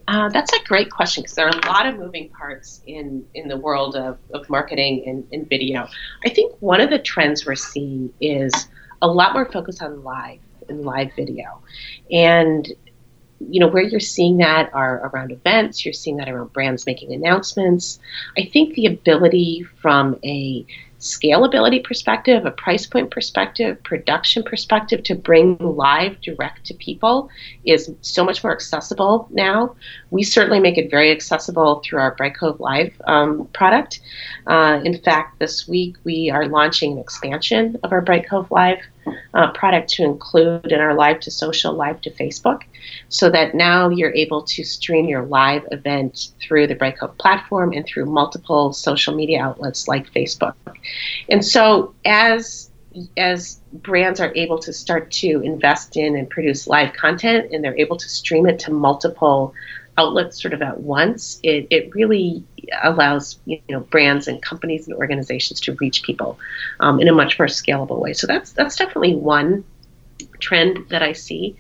Uh, 0.09 0.29
that's 0.31 0.53
a 0.53 0.65
great 0.65 0.91
question 0.91 1.23
because 1.23 1.35
there 1.35 1.47
are 1.47 1.59
a 1.59 1.67
lot 1.67 1.85
of 1.85 1.99
moving 1.99 2.31
parts 2.31 2.81
in, 2.87 3.27
in 3.35 3.49
the 3.49 3.57
world 3.57 3.97
of, 3.97 4.19
of 4.33 4.49
marketing 4.49 5.03
and, 5.07 5.27
and 5.33 5.49
video. 5.51 5.89
I 6.25 6.31
think 6.31 6.55
one 6.61 6.81
of 6.81 6.89
the 6.89 6.99
trends 6.99 7.45
we're 7.45 7.57
seeing 7.57 8.13
is 8.21 8.69
a 9.03 9.09
lot 9.09 9.35
more 9.35 9.51
focus 9.51 9.83
on 9.83 10.03
live 10.03 10.39
and 10.69 10.85
live 10.85 11.11
video. 11.15 11.61
And 12.11 12.73
you 13.41 13.61
know 13.61 13.69
where 13.69 13.83
you're 13.83 14.01
seeing 14.01 14.39
that 14.39 14.71
are 14.73 15.09
around 15.09 15.31
events 15.31 15.85
you're 15.85 15.93
seeing 15.93 16.17
that 16.17 16.29
around 16.29 16.53
brands 16.53 16.87
making 16.87 17.13
announcements. 17.13 17.99
I 18.39 18.45
think 18.45 18.75
the 18.75 18.87
ability 18.87 19.67
from 19.81 20.19
a 20.25 20.65
scalability 20.99 21.85
perspective 21.85 22.47
a 22.47 22.51
price 22.51 22.87
point 22.87 23.11
perspective 23.11 23.83
production 23.83 24.43
perspective 24.43 25.03
to 25.03 25.15
bring 25.15 25.59
live 25.59 26.21
direct 26.23 26.65
to 26.65 26.75
people 26.75 27.29
is 27.67 27.93
so 28.01 28.25
much 28.25 28.43
more 28.43 28.53
accessible 28.53 29.29
now 29.31 29.75
we 30.11 30.23
certainly 30.23 30.61
make 30.61 30.79
it 30.79 30.91
very 30.91 31.11
accessible 31.11 31.83
through 31.85 32.01
our 32.01 32.15
Brightcove 32.17 32.61
live 32.61 32.93
um, 33.07 33.47
product 33.53 34.01
uh, 34.47 34.81
in 34.85 34.99
fact 34.99 35.39
this 35.39 35.67
week 35.67 35.97
we 36.05 36.31
are 36.31 36.47
launching 36.47 36.93
an 36.93 36.99
expansion 36.99 37.77
of 37.83 37.93
our 37.93 38.05
Brightcove 38.05 38.51
live 38.51 38.79
uh, 39.35 39.51
product 39.53 39.89
to 39.91 40.05
include 40.05 40.73
in 40.73 40.81
our 40.81 40.95
live 40.95 41.21
to 41.21 41.31
social, 41.31 41.75
live 41.75 42.01
to 42.03 42.11
Facebook, 42.11 42.63
so 43.09 43.31
that 43.31 43.55
now 43.55 43.89
you're 43.89 44.15
able 44.15 44.43
to 44.43 44.65
stream 44.65 45.07
your 45.07 45.25
live 45.25 45.67
event 45.71 46.31
through 46.41 46.67
the 46.67 46.75
Brightcove 46.75 47.17
platform 47.19 47.73
and 47.73 47.87
through 47.87 48.07
multiple 48.07 48.73
social 48.73 49.15
media 49.15 49.43
outlets 49.43 49.89
like 49.89 50.13
Facebook. 50.13 50.55
And 51.29 51.45
so 51.45 51.95
as 52.05 52.71
as 53.19 53.61
brands 53.75 54.21
are 54.21 54.33
able 54.35 54.59
to 54.59 54.73
start 54.73 55.11
to 55.11 55.43
invest 55.43 55.99
in 55.99 56.17
and 56.17 56.31
produce 56.31 56.67
live 56.67 56.95
content 56.95 57.53
and 57.53 57.63
they're 57.63 57.79
able 57.79 57.99
to 57.99 58.09
stream 58.09 58.47
it 58.47 58.59
to 58.59 58.73
multiple 58.73 59.53
outlets 59.99 60.41
sort 60.41 60.55
of 60.55 60.63
at 60.63 60.81
once, 60.81 61.41
it, 61.43 61.67
it 61.71 61.95
really 61.95 62.45
allows 62.83 63.39
you 63.45 63.61
know 63.69 63.81
brands 63.81 64.29
and 64.29 64.43
companies 64.43 64.87
and 64.87 64.97
organizations 64.97 65.61
to 65.61 65.75
reach 65.75 66.03
people 66.03 66.39
um, 66.81 67.01
in 67.01 67.09
a 67.09 67.13
much 67.13 67.39
more 67.39 67.47
scalable 67.47 67.99
way. 67.99 68.13
So 68.13 68.27
that's 68.27 68.53
that's 68.53 68.77
definitely 68.77 69.15
one 69.15 69.65
trend 70.41 70.89
that 70.91 71.03
I 71.03 71.13
see. 71.13 71.57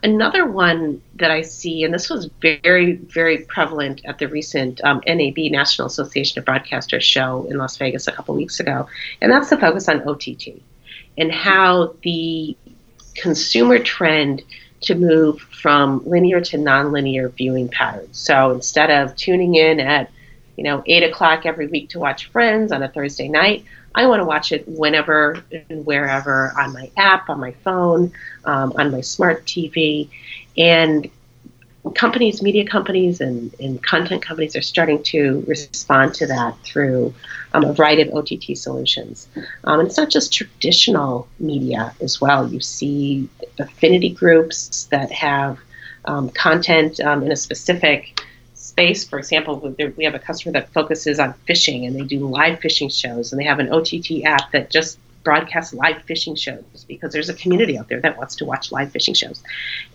Another 0.00 0.46
one 0.46 1.02
that 1.16 1.32
I 1.32 1.42
see, 1.42 1.82
and 1.82 1.92
this 1.92 2.08
was 2.08 2.30
very, 2.40 2.92
very 2.92 3.38
prevalent 3.38 4.02
at 4.04 4.18
the 4.18 4.28
recent 4.28 4.80
um, 4.84 5.02
NAB 5.04 5.36
National 5.50 5.88
Association 5.88 6.38
of 6.38 6.44
Broadcasters 6.44 7.02
show 7.02 7.48
in 7.50 7.58
Las 7.58 7.76
Vegas 7.78 8.06
a 8.06 8.12
couple 8.12 8.36
weeks 8.36 8.60
ago, 8.60 8.86
and 9.20 9.32
that's 9.32 9.50
the 9.50 9.58
focus 9.58 9.88
on 9.88 10.08
OTT 10.08 10.62
and 11.18 11.32
how 11.32 11.96
the 12.02 12.56
consumer 13.16 13.80
trend 13.80 14.42
to 14.80 14.94
move 14.94 15.40
from 15.40 16.02
linear 16.06 16.40
to 16.40 16.56
nonlinear 16.56 17.32
viewing 17.32 17.68
patterns. 17.68 18.18
So 18.18 18.52
instead 18.52 18.90
of 18.90 19.16
tuning 19.16 19.54
in 19.54 19.80
at 19.80 20.10
you 20.56 20.64
know 20.64 20.82
eight 20.86 21.02
o'clock 21.02 21.46
every 21.46 21.66
week 21.66 21.90
to 21.90 21.98
watch 21.98 22.26
Friends 22.26 22.72
on 22.72 22.82
a 22.82 22.88
Thursday 22.88 23.28
night, 23.28 23.64
I 23.94 24.06
want 24.06 24.20
to 24.20 24.24
watch 24.24 24.52
it 24.52 24.66
whenever 24.68 25.42
and 25.70 25.84
wherever 25.84 26.52
on 26.58 26.72
my 26.72 26.90
app, 26.96 27.28
on 27.28 27.40
my 27.40 27.52
phone, 27.64 28.12
um, 28.44 28.72
on 28.76 28.90
my 28.90 29.00
smart 29.00 29.44
TV. 29.44 30.08
And 30.56 31.10
companies, 31.94 32.42
media 32.42 32.66
companies, 32.66 33.20
and, 33.20 33.54
and 33.60 33.82
content 33.82 34.22
companies 34.22 34.56
are 34.56 34.62
starting 34.62 35.02
to 35.04 35.44
respond 35.46 36.14
to 36.14 36.26
that 36.26 36.58
through 36.64 37.14
um, 37.54 37.64
a 37.64 37.72
variety 37.72 38.02
of 38.02 38.14
OTT 38.14 38.56
solutions. 38.56 39.28
Um, 39.64 39.80
and 39.80 39.88
it's 39.88 39.96
not 39.96 40.10
just 40.10 40.32
traditional 40.32 41.28
media 41.38 41.94
as 42.00 42.20
well. 42.20 42.48
You 42.52 42.60
see 42.60 43.28
affinity 43.58 44.10
groups 44.10 44.84
that 44.86 45.10
have 45.12 45.58
um, 46.04 46.30
content 46.30 47.00
um, 47.00 47.22
in 47.22 47.32
a 47.32 47.36
specific 47.36 48.20
space. 48.54 49.04
For 49.04 49.18
example, 49.18 49.74
we 49.96 50.04
have 50.04 50.14
a 50.14 50.18
customer 50.18 50.52
that 50.52 50.72
focuses 50.72 51.18
on 51.18 51.32
fishing 51.46 51.86
and 51.86 51.96
they 51.96 52.02
do 52.02 52.20
live 52.20 52.60
fishing 52.60 52.88
shows, 52.88 53.32
and 53.32 53.40
they 53.40 53.44
have 53.44 53.58
an 53.60 53.72
OTT 53.72 54.24
app 54.24 54.52
that 54.52 54.70
just 54.70 54.98
broadcasts 55.28 55.74
live 55.74 56.00
fishing 56.04 56.34
shows 56.34 56.86
because 56.88 57.12
there's 57.12 57.28
a 57.28 57.34
community 57.34 57.76
out 57.76 57.86
there 57.88 58.00
that 58.00 58.16
wants 58.16 58.36
to 58.36 58.46
watch 58.46 58.72
live 58.72 58.90
fishing 58.90 59.12
shows. 59.12 59.42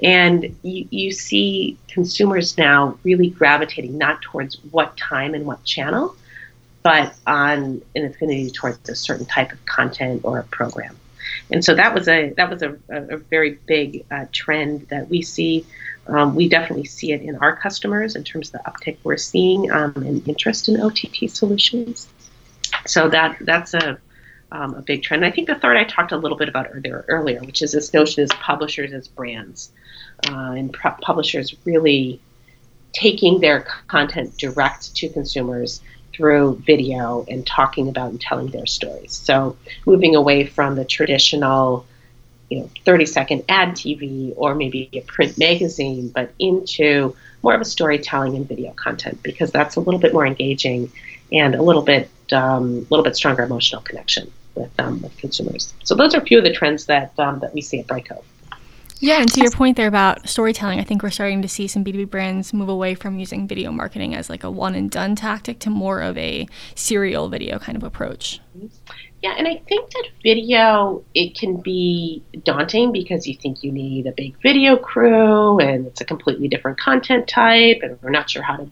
And 0.03 0.55
you, 0.61 0.87
you 0.91 1.11
see 1.11 1.75
consumers 1.87 2.55
now 2.55 2.99
really 3.01 3.31
gravitating 3.31 3.97
not 3.97 4.21
towards 4.21 4.63
what 4.69 4.95
time 4.95 5.33
and 5.33 5.47
what 5.47 5.63
channel, 5.63 6.15
but 6.83 7.15
on 7.25 7.81
an 7.95 8.05
affinity 8.05 8.51
towards 8.51 8.87
a 8.87 8.95
certain 8.95 9.25
type 9.25 9.51
of 9.51 9.65
content 9.65 10.21
or 10.23 10.37
a 10.37 10.43
program. 10.43 10.95
And 11.49 11.65
so 11.65 11.73
that 11.73 11.95
was 11.95 12.07
a 12.07 12.29
that 12.37 12.51
was 12.51 12.61
a, 12.61 12.77
a 12.89 13.17
very 13.17 13.57
big 13.65 14.05
uh, 14.11 14.25
trend 14.31 14.87
that 14.89 15.09
we 15.09 15.23
see 15.23 15.65
um, 16.05 16.35
we 16.35 16.47
definitely 16.47 16.85
see 16.85 17.11
it 17.11 17.23
in 17.23 17.37
our 17.37 17.55
customers 17.55 18.15
in 18.15 18.23
terms 18.23 18.53
of 18.53 18.61
the 18.61 18.69
uptick 18.69 18.97
we're 19.03 19.17
seeing 19.17 19.71
um, 19.71 20.21
interest 20.27 20.69
in 20.69 20.79
OTT 20.79 21.27
solutions. 21.27 22.07
So 22.85 23.09
that 23.09 23.37
that's 23.41 23.73
a 23.73 23.97
um, 24.53 24.75
a 24.75 24.81
big 24.81 25.01
trend. 25.01 25.23
And 25.23 25.31
I 25.31 25.35
think 25.35 25.47
the 25.47 25.55
third 25.55 25.75
I 25.75 25.83
talked 25.83 26.11
a 26.11 26.17
little 26.17 26.37
bit 26.37 26.47
about 26.47 26.67
earlier, 26.71 27.03
earlier 27.09 27.41
which 27.41 27.61
is 27.61 27.71
this 27.71 27.93
notion 27.93 28.23
as 28.23 28.29
publishers 28.29 28.93
as 28.93 29.07
brands, 29.07 29.71
uh, 30.29 30.51
and 30.51 30.71
publishers 30.73 31.55
really 31.65 32.21
taking 32.93 33.39
their 33.41 33.61
content 33.87 34.37
direct 34.37 34.95
to 34.95 35.09
consumers 35.09 35.81
through 36.13 36.61
video 36.67 37.25
and 37.27 37.45
talking 37.47 37.89
about 37.89 38.11
and 38.11 38.21
telling 38.21 38.47
their 38.47 38.67
stories. 38.67 39.13
So 39.13 39.57
moving 39.87 40.15
away 40.15 40.45
from 40.45 40.75
the 40.75 40.85
traditional 40.85 41.87
you 42.49 42.59
know 42.59 42.69
30 42.85 43.07
second 43.07 43.43
ad 43.49 43.69
TV 43.69 44.33
or 44.35 44.53
maybe 44.53 44.87
a 44.93 45.01
print 45.01 45.39
magazine, 45.39 46.09
but 46.09 46.31
into 46.37 47.15
more 47.41 47.55
of 47.55 47.61
a 47.61 47.65
storytelling 47.65 48.35
and 48.35 48.47
video 48.47 48.71
content 48.73 49.23
because 49.23 49.51
that's 49.51 49.75
a 49.77 49.79
little 49.79 49.99
bit 49.99 50.13
more 50.13 50.27
engaging 50.27 50.91
and 51.31 51.55
a 51.55 51.63
little 51.63 51.81
bit 51.81 52.11
um, 52.31 52.65
a 52.65 52.87
little 52.91 53.03
bit 53.03 53.15
stronger 53.15 53.41
emotional 53.41 53.81
connection 53.81 54.31
with 54.55 54.71
um, 54.79 55.01
with 55.01 55.15
consumers. 55.17 55.73
So 55.83 55.95
those 55.95 56.13
are 56.15 56.19
a 56.19 56.25
few 56.25 56.37
of 56.37 56.43
the 56.43 56.53
trends 56.53 56.85
that 56.85 57.17
um, 57.19 57.39
that 57.39 57.53
we 57.53 57.61
see 57.61 57.79
at 57.79 57.87
Brightcove. 57.87 58.23
Yeah, 59.03 59.19
and 59.19 59.29
to 59.33 59.41
your 59.41 59.51
point 59.51 59.75
there 59.75 59.89
about 59.89 60.29
storytelling, 60.29 60.79
I 60.79 60.85
think 60.85 61.03
we're 61.03 61.09
starting 61.09 61.41
to 61.41 61.49
see 61.49 61.67
some 61.67 61.83
B2B 61.83 62.09
brands 62.09 62.53
move 62.53 62.69
away 62.69 62.95
from 62.95 63.19
using 63.19 63.49
video 63.49 63.69
marketing 63.69 64.15
as 64.15 64.29
like 64.29 64.45
a 64.45 64.49
one 64.49 64.75
and 64.75 64.89
done 64.89 65.17
tactic 65.17 65.59
to 65.59 65.69
more 65.69 65.99
of 65.99 66.17
a 66.17 66.47
serial 66.73 67.27
video 67.27 67.59
kind 67.59 67.75
of 67.75 67.83
approach. 67.83 68.39
Yeah, 69.21 69.35
and 69.37 69.45
I 69.45 69.61
think 69.67 69.91
that 69.91 70.07
video 70.23 71.03
it 71.13 71.37
can 71.37 71.57
be 71.57 72.23
daunting 72.43 72.93
because 72.93 73.27
you 73.27 73.35
think 73.35 73.61
you 73.61 73.73
need 73.73 74.07
a 74.07 74.13
big 74.13 74.37
video 74.41 74.77
crew 74.77 75.59
and 75.59 75.85
it's 75.85 75.99
a 75.99 76.05
completely 76.05 76.47
different 76.47 76.79
content 76.79 77.27
type 77.27 77.79
and 77.83 78.01
we're 78.01 78.09
not 78.09 78.29
sure 78.29 78.41
how 78.41 78.55
to 78.55 78.69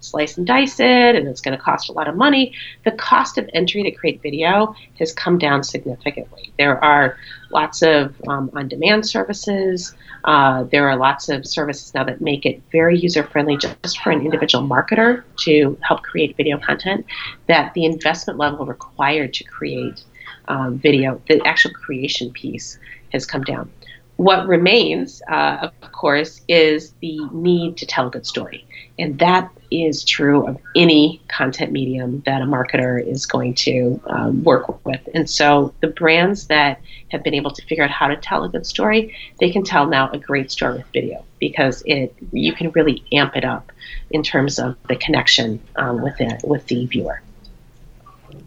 slice 0.00 0.36
and 0.36 0.46
dice 0.46 0.80
it 0.80 1.14
and 1.14 1.28
it's 1.28 1.40
going 1.40 1.56
to 1.56 1.62
cost 1.62 1.88
a 1.88 1.92
lot 1.92 2.08
of 2.08 2.16
money. 2.16 2.54
The 2.84 2.92
cost 2.92 3.38
of 3.38 3.48
entry 3.52 3.82
to 3.82 3.90
create 3.90 4.22
video 4.22 4.74
has 4.98 5.12
come 5.12 5.38
down 5.38 5.62
significantly. 5.62 6.52
There 6.58 6.82
are 6.82 7.16
lots 7.50 7.82
of 7.82 8.14
um, 8.26 8.50
on 8.54 8.68
demand 8.68 9.06
services. 9.06 9.94
Uh, 10.24 10.64
there 10.64 10.88
are 10.88 10.96
lots 10.96 11.28
of 11.28 11.46
services 11.46 11.94
now 11.94 12.04
that 12.04 12.20
make 12.20 12.44
it 12.44 12.62
very 12.72 12.98
user 12.98 13.22
friendly 13.22 13.56
just 13.56 14.00
for 14.00 14.10
an 14.10 14.20
individual 14.20 14.66
marketer 14.66 15.22
to 15.36 15.78
help 15.82 16.02
create 16.02 16.36
video 16.36 16.58
content. 16.58 17.06
That 17.48 17.74
the 17.74 17.84
investment 17.84 18.38
level 18.38 18.66
required 18.66 19.34
to 19.34 19.44
create 19.44 20.04
um, 20.48 20.78
video, 20.78 21.20
the 21.28 21.46
actual 21.46 21.72
creation 21.72 22.32
piece, 22.32 22.78
has 23.12 23.26
come 23.26 23.42
down. 23.42 23.70
What 24.16 24.46
remains, 24.46 25.22
uh, 25.30 25.70
of 25.82 25.92
course, 25.92 26.42
is 26.46 26.92
the 27.00 27.18
need 27.32 27.78
to 27.78 27.86
tell 27.86 28.08
a 28.08 28.10
good 28.10 28.26
story. 28.26 28.66
And 28.98 29.18
that 29.18 29.50
is 29.70 30.04
true 30.04 30.46
of 30.46 30.58
any 30.74 31.20
content 31.28 31.72
medium 31.72 32.22
that 32.26 32.42
a 32.42 32.44
marketer 32.44 33.04
is 33.04 33.26
going 33.26 33.54
to 33.54 34.00
um, 34.06 34.42
work 34.42 34.84
with. 34.84 35.00
And 35.14 35.28
so 35.28 35.72
the 35.80 35.88
brands 35.88 36.46
that 36.48 36.80
have 37.08 37.22
been 37.22 37.34
able 37.34 37.50
to 37.52 37.62
figure 37.66 37.84
out 37.84 37.90
how 37.90 38.08
to 38.08 38.16
tell 38.16 38.44
a 38.44 38.48
good 38.48 38.66
story, 38.66 39.16
they 39.38 39.50
can 39.50 39.62
tell 39.62 39.86
now 39.86 40.10
a 40.10 40.18
great 40.18 40.50
story 40.50 40.78
with 40.78 40.86
video 40.92 41.24
because 41.38 41.82
it 41.86 42.14
you 42.32 42.52
can 42.52 42.70
really 42.72 43.02
amp 43.12 43.36
it 43.36 43.44
up 43.44 43.72
in 44.10 44.22
terms 44.22 44.58
of 44.58 44.76
the 44.88 44.96
connection 44.96 45.60
um, 45.76 46.02
with 46.02 46.16
the 46.18 46.40
with 46.44 46.66
the 46.66 46.86
viewer. 46.86 47.22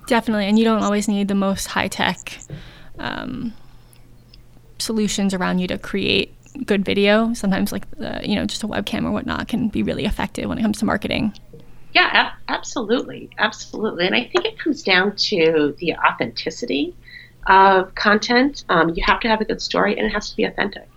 Definitely, 0.08 0.48
and 0.48 0.60
you 0.60 0.66
don't 0.66 0.84
always 0.84 1.08
need 1.08 1.28
the 1.28 1.36
most 1.36 1.68
high 1.68 1.88
tech. 1.88 2.38
Um, 3.00 3.54
solutions 4.80 5.34
around 5.34 5.60
you 5.60 5.68
to 5.68 5.78
create 5.78 6.36
good 6.66 6.86
video. 6.86 7.34
Sometimes, 7.34 7.72
like 7.72 7.86
you 8.24 8.36
know, 8.36 8.46
just 8.46 8.64
a 8.64 8.68
webcam 8.68 9.06
or 9.06 9.12
whatnot 9.12 9.48
can 9.48 9.70
be 9.70 9.84
really 9.84 10.06
effective 10.06 10.50
when 10.50 10.58
it 10.58 10.62
comes 10.62 10.80
to 10.80 10.86
marketing. 10.86 11.34
Yeah, 11.94 12.10
ab- 12.12 12.34
absolutely, 12.48 13.30
absolutely. 13.38 14.08
And 14.08 14.16
I 14.16 14.24
think 14.24 14.46
it 14.46 14.58
comes 14.58 14.82
down 14.82 15.16
to 15.16 15.76
the 15.78 15.96
authenticity 15.96 16.96
of 17.48 17.94
content. 17.96 18.66
Um, 18.70 18.90
you 18.96 19.04
have 19.06 19.20
to 19.22 19.28
have 19.28 19.42
a 19.42 19.46
good 19.46 19.62
story, 19.62 19.98
and 19.98 20.08
it 20.08 20.12
has 20.12 20.30
to 20.32 20.36
be 20.36 20.44
authentic. 20.44 20.90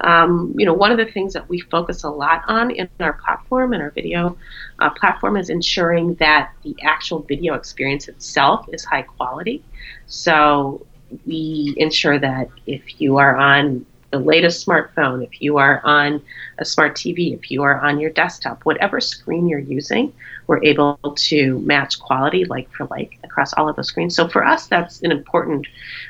Um, 0.00 0.54
you 0.58 0.66
know, 0.66 0.74
one 0.74 0.90
of 0.90 0.98
the 0.98 1.06
things 1.06 1.32
that 1.34 1.48
we 1.48 1.60
focus 1.60 2.02
a 2.02 2.10
lot 2.10 2.42
on 2.48 2.72
in 2.72 2.88
our 3.00 3.12
platform 3.12 3.72
and 3.72 3.82
our 3.82 3.90
video 3.90 4.36
uh, 4.80 4.90
platform 4.90 5.36
is 5.36 5.50
ensuring 5.50 6.14
that 6.14 6.52
the 6.62 6.74
actual 6.82 7.20
video 7.20 7.54
experience 7.54 8.08
itself 8.08 8.66
is 8.72 8.84
high 8.84 9.02
quality. 9.02 9.62
So 10.06 10.84
we 11.26 11.74
ensure 11.76 12.18
that 12.18 12.48
if 12.66 13.00
you 13.00 13.18
are 13.18 13.36
on 13.36 13.86
the 14.14 14.20
latest 14.20 14.64
smartphone, 14.64 15.24
if 15.24 15.42
you 15.42 15.56
are 15.56 15.80
on 15.84 16.22
a 16.58 16.64
smart 16.64 16.94
TV, 16.94 17.34
if 17.34 17.50
you 17.50 17.64
are 17.64 17.80
on 17.80 17.98
your 17.98 18.10
desktop, 18.10 18.62
whatever 18.62 19.00
screen 19.00 19.48
you're 19.48 19.58
using, 19.58 20.12
we're 20.46 20.62
able 20.62 20.96
to 21.16 21.58
match 21.60 21.98
quality 21.98 22.44
like 22.44 22.70
for 22.70 22.86
like 22.86 23.18
across 23.24 23.52
all 23.54 23.68
of 23.68 23.74
the 23.74 23.82
screens. 23.82 24.14
So 24.14 24.28
for 24.28 24.44
us, 24.44 24.68
that's 24.68 25.02
an 25.02 25.10
important 25.10 25.66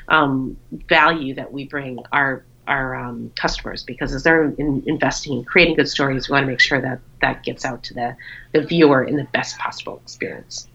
um, 0.07 0.55
value 0.87 1.33
that 1.33 1.51
we 1.51 1.65
bring 1.67 1.99
our 2.11 2.43
our 2.67 2.95
um, 2.95 3.31
customers 3.35 3.83
because 3.83 4.11
as 4.11 4.23
they're 4.23 4.45
in, 4.45 4.83
investing 4.87 5.37
in 5.37 5.43
creating 5.43 5.75
good 5.75 5.87
stories, 5.87 6.29
we 6.29 6.33
want 6.33 6.43
to 6.43 6.47
make 6.47 6.59
sure 6.59 6.81
that 6.81 6.99
that 7.21 7.43
gets 7.43 7.63
out 7.63 7.83
to 7.83 7.93
the, 7.93 8.15
the 8.53 8.61
viewer 8.61 9.03
in 9.03 9.17
the 9.17 9.27
best 9.33 9.57
possible 9.59 9.99
experience. 10.03 10.67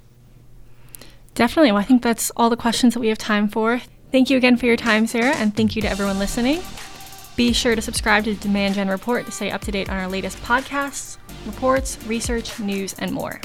Definitely. 1.35 1.73
Well, 1.73 1.81
I 1.81 1.85
think 1.85 2.03
that's 2.03 2.31
all 2.37 2.49
the 2.49 2.57
questions 2.57 2.95
that 2.95 3.01
we 3.01 3.09
have 3.09 3.19
time 3.19 3.49
for. 3.49 3.83
Thank 4.13 4.31
you 4.31 4.37
again 4.37 4.57
for 4.57 4.67
your 4.67 4.77
time, 4.77 5.09
Sarah, 5.09 5.35
and 5.35 5.57
thank 5.57 5.75
you 5.75 5.83
to 5.83 5.89
everyone 5.89 6.21
listening. 6.21 6.61
Be 7.37 7.53
sure 7.53 7.75
to 7.75 7.83
subscribe 7.83 8.25
to 8.25 8.35
the 8.35 8.41
Demand 8.41 8.75
Gen 8.75 8.89
Report 8.89 9.25
to 9.27 9.33
stay 9.33 9.51
up 9.51 9.63
to 9.63 9.73
date 9.73 9.89
on 9.89 9.97
our 9.97 10.09
latest 10.09 10.39
podcasts, 10.43 11.17
reports, 11.47 11.99
research, 12.07 12.59
news, 12.61 12.95
and 12.99 13.13
more. 13.13 13.41